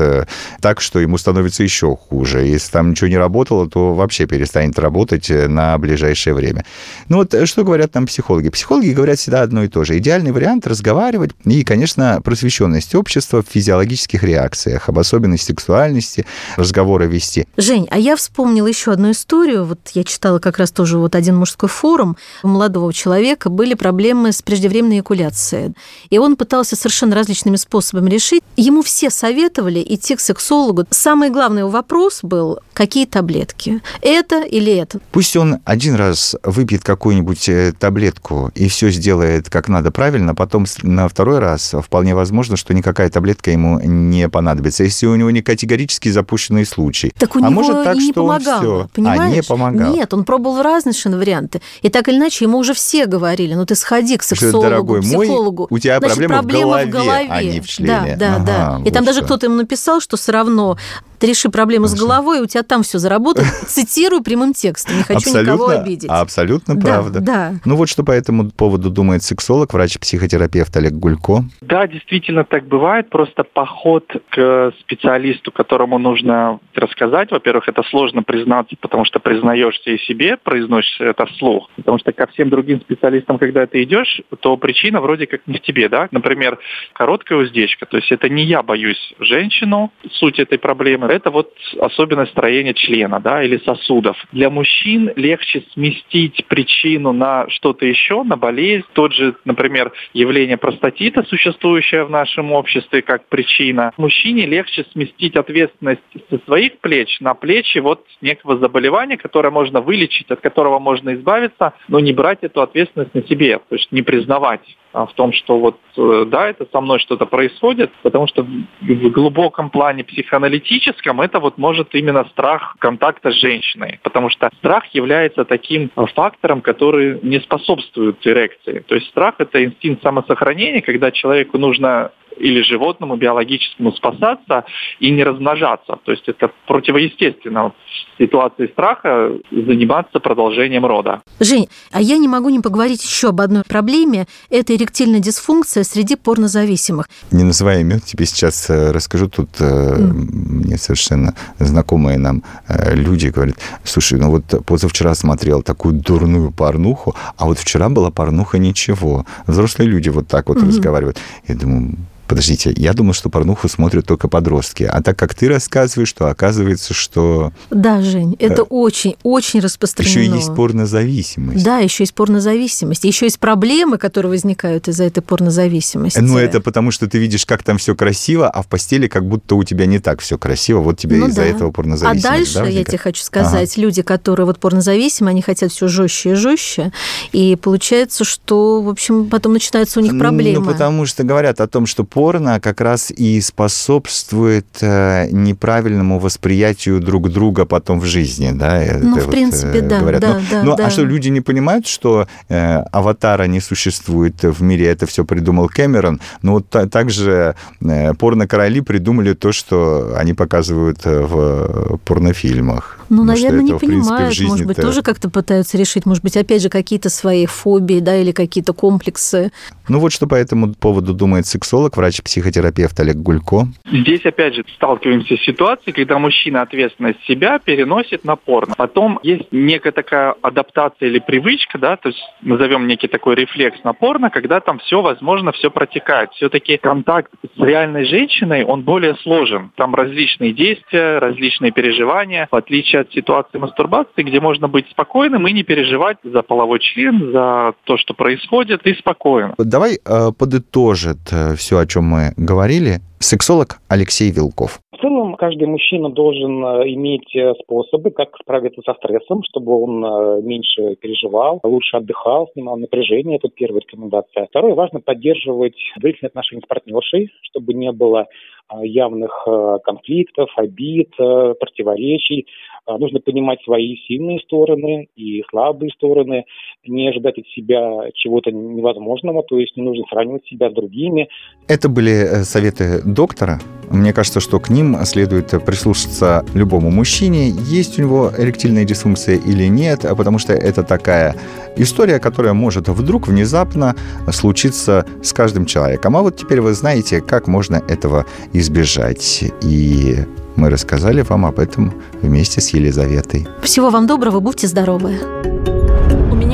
так, 0.61 0.81
что 0.81 0.99
ему 0.99 1.17
становится 1.17 1.63
еще 1.63 1.95
хуже. 1.95 2.39
Если 2.39 2.71
там 2.71 2.91
ничего 2.91 3.07
не 3.07 3.17
работало, 3.17 3.69
то 3.69 3.93
вообще 3.93 4.25
перестанет 4.25 4.77
работать 4.77 5.29
на 5.29 5.77
ближайшее 5.77 6.33
время. 6.33 6.65
Ну 7.07 7.17
вот 7.17 7.33
что 7.47 7.63
говорят 7.63 7.93
нам 7.93 8.07
психологи? 8.07 8.24
Психологи. 8.25 8.49
Психологи 8.49 8.89
говорят 8.89 9.19
всегда 9.19 9.43
одно 9.43 9.63
и 9.63 9.67
то 9.67 9.83
же. 9.83 9.99
Идеальный 9.99 10.31
вариант 10.31 10.65
разговаривать 10.65 11.31
и, 11.45 11.63
конечно, 11.63 12.21
просвещенность 12.23 12.95
общества 12.95 13.43
в 13.43 13.51
физиологических 13.51 14.23
реакциях, 14.23 14.89
об 14.89 14.97
особенности 14.97 15.45
сексуальности, 15.45 16.25
разговоры 16.55 17.05
вести. 17.05 17.47
Жень, 17.55 17.87
а 17.91 17.99
я 17.99 18.15
вспомнила 18.15 18.65
еще 18.65 18.91
одну 18.91 19.11
историю. 19.11 19.65
Вот 19.65 19.79
я 19.93 20.03
читала 20.03 20.39
как 20.39 20.57
раз 20.57 20.71
тоже 20.71 20.97
вот 20.97 21.13
один 21.13 21.35
мужской 21.35 21.69
форум. 21.69 22.17
У 22.41 22.47
молодого 22.47 22.91
человека 22.91 23.51
были 23.51 23.75
проблемы 23.75 24.31
с 24.31 24.41
преждевременной 24.41 25.01
экуляцией. 25.01 25.75
И 26.09 26.17
он 26.17 26.35
пытался 26.35 26.75
совершенно 26.75 27.13
различными 27.13 27.57
способами 27.57 28.09
решить. 28.09 28.41
Ему 28.57 28.81
все 28.81 29.11
советовали 29.11 29.85
идти 29.87 30.15
к 30.15 30.19
сексологу. 30.19 30.85
Самый 30.89 31.29
главный 31.29 31.65
вопрос 31.65 32.21
был, 32.23 32.57
какие 32.73 33.05
таблетки? 33.05 33.81
Это 34.01 34.41
или 34.41 34.73
это? 34.73 34.99
Пусть 35.11 35.35
он 35.35 35.59
один 35.63 35.93
раз 35.93 36.35
выпьет 36.41 36.83
какую-нибудь 36.83 37.49
э, 37.49 37.73
таблетку 37.77 38.14
таблетку 38.15 38.51
и 38.55 38.67
все 38.67 38.89
сделает 38.89 39.49
как 39.49 39.67
надо 39.67 39.91
правильно, 39.91 40.35
потом 40.35 40.65
на 40.83 41.07
второй 41.07 41.39
раз 41.39 41.73
вполне 41.83 42.15
возможно, 42.15 42.57
что 42.57 42.73
никакая 42.73 43.09
таблетка 43.09 43.51
ему 43.51 43.79
не 43.81 44.29
понадобится, 44.29 44.83
если 44.83 45.07
у 45.07 45.15
него 45.15 45.31
не 45.31 45.41
категорически 45.41 46.09
запущенный 46.09 46.65
случай. 46.65 47.11
Так 47.17 47.35
у 47.35 47.39
а 47.39 47.41
него 47.41 47.51
может 47.51 47.83
так, 47.83 47.95
и 47.95 47.99
не 47.99 48.11
что 48.11 48.21
помогало, 48.21 48.59
всё- 48.59 48.89
понимаешь? 48.93 49.21
А, 49.21 49.35
не 49.35 49.41
помогал. 49.41 49.93
Нет, 49.93 50.13
он 50.13 50.23
пробовал 50.23 50.61
разные 50.61 50.93
совершенно 50.93 51.17
варианты. 51.17 51.61
И 51.81 51.89
так 51.89 52.07
или 52.07 52.17
иначе, 52.17 52.45
ему 52.45 52.57
уже 52.57 52.73
все 52.73 53.05
говорили, 53.05 53.53
ну 53.53 53.65
ты 53.65 53.75
сходи 53.75 54.17
к 54.17 54.23
сексологу, 54.23 54.63
дорогой 54.63 55.01
мой, 55.01 55.25
психологу. 55.25 55.67
у 55.69 55.79
тебя 55.79 55.99
Значит, 55.99 56.15
проблема 56.17 56.35
в 56.35 56.41
проблема 56.41 56.85
голове, 56.85 57.27
а 57.29 57.43
не 57.43 57.59
в 57.59 57.67
члене. 57.67 58.15
Да, 58.17 58.17
да, 58.17 58.35
Ага, 58.35 58.45
да. 58.45 58.77
И 58.79 58.83
вот 58.85 58.93
там 58.93 59.05
даже 59.05 59.19
что. 59.19 59.25
кто-то 59.25 59.45
ему 59.47 59.55
написал, 59.55 60.01
что 60.01 60.17
все 60.17 60.31
равно 60.31 60.77
ты 61.19 61.27
реши 61.27 61.49
проблему 61.49 61.87
с 61.87 61.91
Хорошо. 61.91 62.05
головой, 62.07 62.41
у 62.41 62.45
тебя 62.45 62.63
там 62.63 62.83
все 62.83 62.97
заработает. 62.97 63.47
Цитирую 63.67 64.23
прямым 64.23 64.53
текстом, 64.53 64.97
не 64.97 65.03
хочу 65.03 65.29
никого 65.29 65.65
абсолютно, 65.65 65.81
обидеть. 65.81 66.09
абсолютно 66.09 66.75
Да, 66.75 66.81
правда. 66.81 67.19
Да. 67.19 67.53
Ну 67.65 67.75
вот 67.75 67.89
что 67.89 68.03
по 68.03 68.11
этому 68.11 68.49
поводу 68.51 68.89
думает 68.89 69.23
сексолог, 69.23 69.73
врач-психотерапевт 69.73 70.75
Олег 70.77 70.93
Гулько. 70.93 71.43
Да, 71.61 71.87
действительно 71.87 72.43
так 72.43 72.67
бывает. 72.67 73.09
Просто 73.09 73.43
поход 73.43 74.05
к 74.29 74.73
специалисту, 74.81 75.51
которому 75.51 75.97
нужно 75.97 76.59
рассказать, 76.73 77.31
во-первых, 77.31 77.67
это 77.69 77.83
сложно 77.83 78.23
признаться, 78.23 78.75
потому 78.79 79.05
что 79.05 79.19
признаешься 79.19 79.91
и 79.91 79.97
себе, 79.99 80.37
произносишь 80.37 80.99
это 80.99 81.25
вслух. 81.25 81.69
Потому 81.75 81.99
что 81.99 82.11
ко 82.11 82.27
всем 82.27 82.49
другим 82.49 82.81
специалистам, 82.81 83.37
когда 83.37 83.65
ты 83.65 83.83
идешь, 83.83 84.21
то 84.39 84.57
причина 84.57 85.01
вроде 85.01 85.27
как 85.27 85.41
не 85.47 85.57
в 85.57 85.61
тебе, 85.61 85.89
да? 85.89 86.07
Например, 86.11 86.57
короткая 86.93 87.39
уздечка. 87.39 87.85
То 87.85 87.97
есть 87.97 88.11
это 88.11 88.29
не 88.29 88.43
я 88.43 88.63
боюсь 88.63 89.13
женщину, 89.19 89.91
суть 90.11 90.39
этой 90.39 90.57
проблемы. 90.57 91.04
Это 91.11 91.31
вот 91.31 91.51
особенность 91.79 92.31
строения 92.31 92.73
члена, 92.73 93.19
да, 93.19 93.43
или 93.43 93.57
сосудов. 93.57 94.17
Для 94.31 94.49
мужчин 94.49 95.11
легче 95.15 95.63
сместить 95.73 96.45
причину 96.47 97.11
на 97.11 97.49
что-то 97.49 97.85
еще, 97.85 98.23
на 98.23 98.37
болезнь. 98.37 98.85
Тот 98.93 99.13
же, 99.13 99.35
например, 99.45 99.91
явление 100.13 100.57
простатита, 100.57 101.23
существующее 101.23 102.05
в 102.05 102.09
нашем 102.09 102.51
обществе 102.51 103.01
как 103.01 103.27
причина. 103.27 103.91
Мужчине 103.97 104.45
легче 104.45 104.85
сместить 104.91 105.35
ответственность 105.35 106.01
со 106.29 106.39
своих 106.45 106.79
плеч 106.79 107.19
на 107.19 107.33
плечи 107.33 107.79
вот 107.79 108.05
некого 108.21 108.57
заболевания, 108.57 109.17
которое 109.17 109.51
можно 109.51 109.81
вылечить, 109.81 110.29
от 110.31 110.41
которого 110.41 110.79
можно 110.79 111.13
избавиться, 111.13 111.73
но 111.87 111.99
не 111.99 112.13
брать 112.13 112.39
эту 112.41 112.61
ответственность 112.61 113.13
на 113.13 113.23
себе, 113.23 113.59
то 113.59 113.75
есть 113.75 113.91
не 113.91 114.01
признавать 114.01 114.61
в 114.95 115.13
том, 115.15 115.33
что 115.33 115.59
вот 115.59 115.77
э, 115.97 116.25
да, 116.27 116.49
это 116.49 116.65
со 116.71 116.79
мной 116.81 116.99
что-то 116.99 117.25
происходит, 117.25 117.91
потому 118.01 118.27
что 118.27 118.43
в 118.43 118.65
в 118.81 119.11
глубоком 119.11 119.69
плане 119.69 120.03
психоаналитическом 120.03 121.21
это 121.21 121.39
вот 121.39 121.57
может 121.57 121.93
именно 121.95 122.25
страх 122.25 122.75
контакта 122.79 123.31
с 123.31 123.35
женщиной, 123.35 123.99
потому 124.03 124.29
что 124.29 124.49
страх 124.57 124.85
является 124.93 125.45
таким 125.45 125.91
э, 125.95 126.05
фактором, 126.15 126.61
который 126.61 127.19
не 127.21 127.39
способствует 127.39 128.25
эрекции. 128.25 128.79
То 128.87 128.95
есть 128.95 129.07
страх 129.07 129.35
это 129.39 129.63
инстинкт 129.63 130.01
самосохранения, 130.03 130.81
когда 130.81 131.11
человеку 131.11 131.57
нужно 131.57 132.11
или 132.37 132.61
животному 132.63 133.15
биологическому 133.15 133.91
спасаться 133.93 134.65
и 134.99 135.11
не 135.11 135.23
размножаться. 135.23 135.97
То 136.03 136.11
есть 136.11 136.27
это 136.27 136.51
противоестественно 136.67 137.69
в 137.69 137.73
ситуации 138.17 138.67
страха 138.67 139.31
заниматься 139.51 140.19
продолжением 140.19 140.85
рода. 140.85 141.21
Жень, 141.39 141.67
а 141.91 142.01
я 142.01 142.17
не 142.17 142.27
могу 142.27 142.49
не 142.49 142.59
поговорить 142.59 143.03
еще 143.03 143.29
об 143.29 143.41
одной 143.41 143.63
проблеме. 143.63 144.25
Это 144.49 144.75
эректильная 144.75 145.19
дисфункция 145.19 145.83
среди 145.83 146.15
порнозависимых. 146.15 147.07
Не 147.31 147.43
называя 147.43 147.81
имен, 147.81 147.99
тебе 147.99 148.25
сейчас 148.25 148.69
э, 148.69 148.91
расскажу. 148.91 149.27
Тут 149.29 149.49
э, 149.59 149.95
мне 149.97 150.77
совершенно 150.77 151.33
знакомые 151.59 152.17
нам 152.17 152.43
э, 152.67 152.95
люди 152.95 153.27
говорят, 153.27 153.55
слушай, 153.83 154.19
ну 154.19 154.29
вот 154.29 154.65
позавчера 154.65 155.13
смотрел 155.15 155.61
такую 155.61 155.95
дурную 155.95 156.51
порнуху, 156.51 157.15
а 157.37 157.45
вот 157.45 157.59
вчера 157.59 157.89
была 157.89 158.11
порнуха 158.11 158.57
ничего. 158.57 159.25
Взрослые 159.47 159.89
люди 159.89 160.09
вот 160.09 160.27
так 160.27 160.47
вот 160.49 160.57
Мгм. 160.57 160.67
разговаривают. 160.69 161.17
Я 161.47 161.55
думаю, 161.55 161.95
подождите, 162.27 162.73
я 162.75 162.93
думал, 162.93 163.13
что 163.13 163.29
порнуху 163.29 163.67
смотрят 163.69 164.05
только 164.05 164.27
подростки. 164.27 164.83
А 164.83 165.01
так 165.01 165.17
как 165.17 165.33
ты 165.33 165.47
рассказываешь, 165.47 166.09
что 166.09 166.27
оказывается, 166.27 166.93
что 166.93 167.51
Да, 167.71 168.01
Жень, 168.01 168.35
это 168.39 168.63
очень, 168.63 169.15
очень 169.23 169.59
распространено. 169.59 170.11
еще 170.19 170.25
и 170.25 170.35
есть 170.35 170.55
порнозависимость. 170.55 171.63
Да, 171.63 171.79
еще 171.79 172.03
есть 172.03 172.13
порнозависимость. 172.13 173.03
Еще 173.03 173.25
есть 173.25 173.39
проблемы, 173.39 173.97
которые 173.97 174.29
возникают 174.31 174.87
из-за 174.87 175.03
этой 175.05 175.21
порнозависимости. 175.21 176.19
Ну, 176.19 176.37
это 176.37 176.61
потому, 176.61 176.91
что 176.91 177.07
ты 177.07 177.17
видишь, 177.17 177.45
как 177.45 177.63
там 177.63 177.77
все 177.77 177.95
красиво, 177.95 178.49
а 178.49 178.61
в 178.61 178.67
постели 178.67 179.07
как 179.07 179.27
будто 179.27 179.55
у 179.55 179.63
тебя 179.63 179.85
не 179.85 179.99
так 179.99 180.19
все 180.21 180.37
красиво. 180.37 180.79
Вот 180.81 180.97
тебе 180.97 181.17
Ну 181.17 181.27
из-за 181.27 181.41
да. 181.41 181.47
этого 181.47 181.69
А 181.69 181.73
порнозависимость. 181.73 182.23
дальше, 182.23 182.53
да, 182.55 182.65
я 182.67 182.83
тебе 182.83 182.97
хочу 182.97 183.23
сказать, 183.23 183.77
люди, 183.77 184.01
которые 184.01 184.45
вот 184.45 184.59
порнозависимы, 184.59 185.29
они 185.29 185.41
хотят 185.41 185.71
все 185.71 185.87
жестче 185.87 186.31
и 186.31 186.33
жестче, 186.35 186.91
и 187.31 187.55
получается, 187.55 188.23
что, 188.23 188.81
в 188.81 188.89
общем, 188.89 189.27
потом 189.29 189.53
начинаются 189.53 189.99
у 189.99 190.03
них 190.03 190.17
проблемы. 190.17 190.59
Ну, 190.59 190.71
потому 190.71 191.05
что 191.05 191.23
говорят 191.23 191.59
о 191.61 191.67
том, 191.67 191.85
что 191.85 192.03
порно 192.15 192.61
как 192.61 192.79
раз 192.79 193.11
и 193.11 193.41
способствует 193.41 194.65
э, 194.81 195.27
неправильному 195.31 196.17
восприятию 196.17 197.01
друг 197.01 197.29
друга 197.29 197.65
потом 197.65 197.99
в 197.99 198.05
жизни, 198.05 198.51
да? 198.53 198.81
Это 198.81 199.05
Ну, 199.05 199.17
в 199.19 199.25
вот, 199.25 199.31
принципе, 199.31 199.79
э, 199.79 199.81
да, 199.81 199.99
говорят. 199.99 200.21
да, 200.21 200.33
ну, 200.33 200.41
да, 200.51 200.63
ну, 200.63 200.75
да. 200.77 200.85
а 200.85 200.89
что, 200.89 201.03
люди 201.03 201.27
не 201.27 201.41
понимают, 201.41 201.85
что 201.87 202.27
э, 202.47 202.77
аватара 202.93 203.47
не 203.47 203.59
существует 203.59 204.43
в 204.43 204.63
мире, 204.63 204.85
это 204.87 205.05
все 205.05 205.25
придумал 205.25 205.67
Кэмерон? 205.67 206.21
Ну, 206.41 206.53
вот 206.53 206.69
та- 206.69 206.87
также 206.87 207.55
э, 207.81 208.13
порно-короли 208.13 208.79
придумали 208.81 209.33
то, 209.33 209.51
что 209.51 210.15
они 210.17 210.33
показывают 210.33 210.99
э, 211.05 211.19
в 211.19 211.97
порнофильмах. 212.05 212.99
Ну, 213.09 213.17
Потому 213.17 213.27
наверное, 213.27 213.61
не 213.61 213.77
принципе, 213.77 213.87
понимают, 213.87 214.39
может 214.41 214.67
быть, 214.67 214.77
тоже 214.77 215.01
как-то 215.01 215.29
пытаются 215.29 215.77
решить, 215.77 216.05
может 216.05 216.23
быть, 216.23 216.37
опять 216.37 216.61
же, 216.61 216.69
какие-то 216.69 217.09
свои 217.09 217.45
фобии, 217.45 217.99
да, 217.99 218.15
или 218.15 218.31
какие-то 218.31 218.73
комплексы. 218.73 219.51
Ну, 219.87 219.99
вот 219.99 220.11
что 220.11 220.27
по 220.27 220.35
этому 220.35 220.73
поводу 220.73 221.13
думает 221.13 221.45
сексолог, 221.45 221.97
врач-психотерапевт 221.97 222.99
Олег 222.99 223.17
Гулько. 223.17 223.67
Здесь, 223.91 224.25
опять 224.25 224.55
же, 224.55 224.65
сталкиваемся 224.75 225.37
с 225.37 225.41
ситуацией, 225.41 225.93
когда 225.93 226.17
мужчина 226.17 226.61
ответственность 226.61 227.23
себя 227.27 227.59
переносит 227.59 228.23
на 228.25 228.35
порно. 228.35 228.73
Потом 228.77 229.19
есть 229.23 229.51
некая 229.51 229.91
такая 229.91 230.35
адаптация 230.41 231.09
или 231.09 231.19
привычка, 231.19 231.77
да, 231.77 231.97
то 231.97 232.09
есть 232.09 232.19
назовем 232.41 232.87
некий 232.87 233.07
такой 233.07 233.35
рефлекс 233.35 233.83
на 233.83 233.93
порно, 233.93 234.29
когда 234.29 234.59
там 234.59 234.79
все 234.79 235.01
возможно, 235.01 235.51
все 235.51 235.69
протекает. 235.69 236.31
Все-таки 236.31 236.77
контакт 236.77 237.31
с 237.55 237.59
реальной 237.61 238.05
женщиной, 238.05 238.63
он 238.63 238.81
более 238.81 239.15
сложен. 239.17 239.71
Там 239.75 239.93
различные 239.93 240.53
действия, 240.53 241.19
различные 241.19 241.71
переживания, 241.71 242.47
в 242.51 242.55
отличие 242.55 242.94
от 243.01 243.11
ситуации 243.11 243.57
мастурбации, 243.57 244.23
где 244.23 244.39
можно 244.39 244.67
быть 244.67 244.87
спокойным 244.89 245.47
и 245.47 245.53
не 245.53 245.63
переживать 245.63 246.17
за 246.23 246.41
половой 246.41 246.79
член, 246.79 247.31
за 247.31 247.73
то, 247.85 247.97
что 247.97 248.13
происходит, 248.13 248.85
и 248.85 248.93
спокойно. 248.95 249.55
Давай 249.57 249.95
э, 249.95 250.31
подытожит 250.37 251.17
все, 251.55 251.77
о 251.77 251.85
чем 251.85 252.05
мы 252.05 252.33
говорили, 252.37 252.99
сексолог 253.19 253.79
Алексей 253.89 254.31
Вилков. 254.31 254.79
В 254.91 255.01
целом, 255.01 255.35
каждый 255.35 255.67
мужчина 255.67 256.09
должен 256.09 256.63
э, 256.63 256.89
иметь 256.93 257.35
э, 257.35 257.53
способы, 257.63 258.11
как 258.11 258.29
справиться 258.41 258.81
со 258.85 258.93
стрессом, 258.93 259.41
чтобы 259.43 259.75
он 259.75 260.05
э, 260.05 260.41
меньше 260.41 260.95
переживал, 260.95 261.59
лучше 261.63 261.97
отдыхал, 261.97 262.49
снимал 262.53 262.77
напряжение. 262.77 263.37
Это 263.37 263.49
первая 263.49 263.81
рекомендация. 263.81 264.47
Второе, 264.47 264.73
важно 264.73 265.01
поддерживать 265.01 265.75
длительные 265.97 266.29
отношения 266.29 266.61
с 266.61 266.67
партнершей, 266.67 267.29
чтобы 267.41 267.73
не 267.73 267.91
было 267.91 268.27
э, 268.71 268.85
явных 268.85 269.31
э, 269.45 269.77
конфликтов, 269.83 270.49
обид, 270.55 271.11
э, 271.19 271.55
противоречий. 271.59 272.47
А, 272.85 272.97
Нужно 272.97 273.19
понимать 273.19 273.61
свои 273.63 273.95
сильные 274.07 274.39
стороны 274.39 275.07
и 275.15 275.43
слабые 275.49 275.91
стороны, 275.91 276.45
не 276.85 277.09
ожидать 277.09 277.37
от 277.37 277.47
себя 277.47 278.09
чего-то 278.13 278.51
невозможного, 278.51 279.43
то 279.43 279.59
есть 279.59 279.75
не 279.75 279.83
нужно 279.83 280.05
сравнивать 280.09 280.45
себя 280.45 280.69
с 280.69 280.73
другими, 280.73 281.27
Это 281.67 281.89
были 281.89 282.11
э, 282.11 282.43
советы 282.43 283.01
доктора. 283.03 283.59
Мне 283.89 284.13
кажется, 284.13 284.39
что 284.39 284.59
к 284.59 284.69
ним 284.69 284.97
следует 285.05 285.49
прислушаться 285.65 286.45
любому 286.53 286.89
мужчине, 286.89 287.49
есть 287.49 287.99
у 287.99 288.01
него 288.01 288.31
эректильная 288.37 288.85
дисфункция 288.85 289.35
или 289.35 289.65
нет, 289.67 290.01
потому 290.01 290.39
что 290.39 290.53
это 290.53 290.83
такая 290.83 291.35
история, 291.77 292.19
которая 292.19 292.53
может 292.53 292.87
вдруг 292.87 293.27
внезапно 293.27 293.95
случиться 294.31 295.05
с 295.23 295.33
каждым 295.33 295.65
человеком. 295.65 296.17
А 296.17 296.21
вот 296.21 296.37
теперь 296.37 296.61
вы 296.61 296.73
знаете, 296.73 297.21
как 297.21 297.47
можно 297.47 297.81
этого 297.87 298.25
избежать. 298.53 299.43
И 299.61 300.17
мы 300.55 300.69
рассказали 300.69 301.21
вам 301.21 301.45
об 301.45 301.59
этом 301.59 301.93
вместе 302.21 302.61
с 302.61 302.69
Елизаветой. 302.69 303.47
Всего 303.61 303.89
вам 303.89 304.07
доброго, 304.07 304.39
будьте 304.39 304.67
здоровы. 304.67 305.19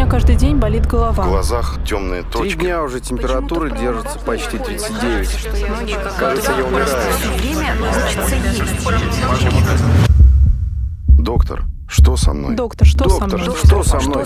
Меня 0.02 0.10
каждый 0.10 0.36
день 0.36 0.56
болит 0.58 0.88
В 0.88 0.90
голова. 0.90 1.24
глазах 1.26 1.78
темные 1.86 2.24
Три 2.24 2.32
точки. 2.32 2.58
дня 2.58 2.82
уже 2.82 3.00
температура 3.02 3.70
держится 3.70 4.18
почти 4.18 4.58
39. 4.58 5.48
Кажется, 6.18 6.52
я 6.58 6.66
умираю. 6.66 6.88
Доктор, 11.08 11.66
что 11.88 12.18
со 12.18 12.34
мной? 12.34 12.56
Доктор, 12.56 12.88
что 12.88 13.08
со 13.10 13.20
Доктор, 13.20 13.42
мной? 13.42 13.56
что 13.64 13.84
со 13.84 14.00
мной? 14.00 14.26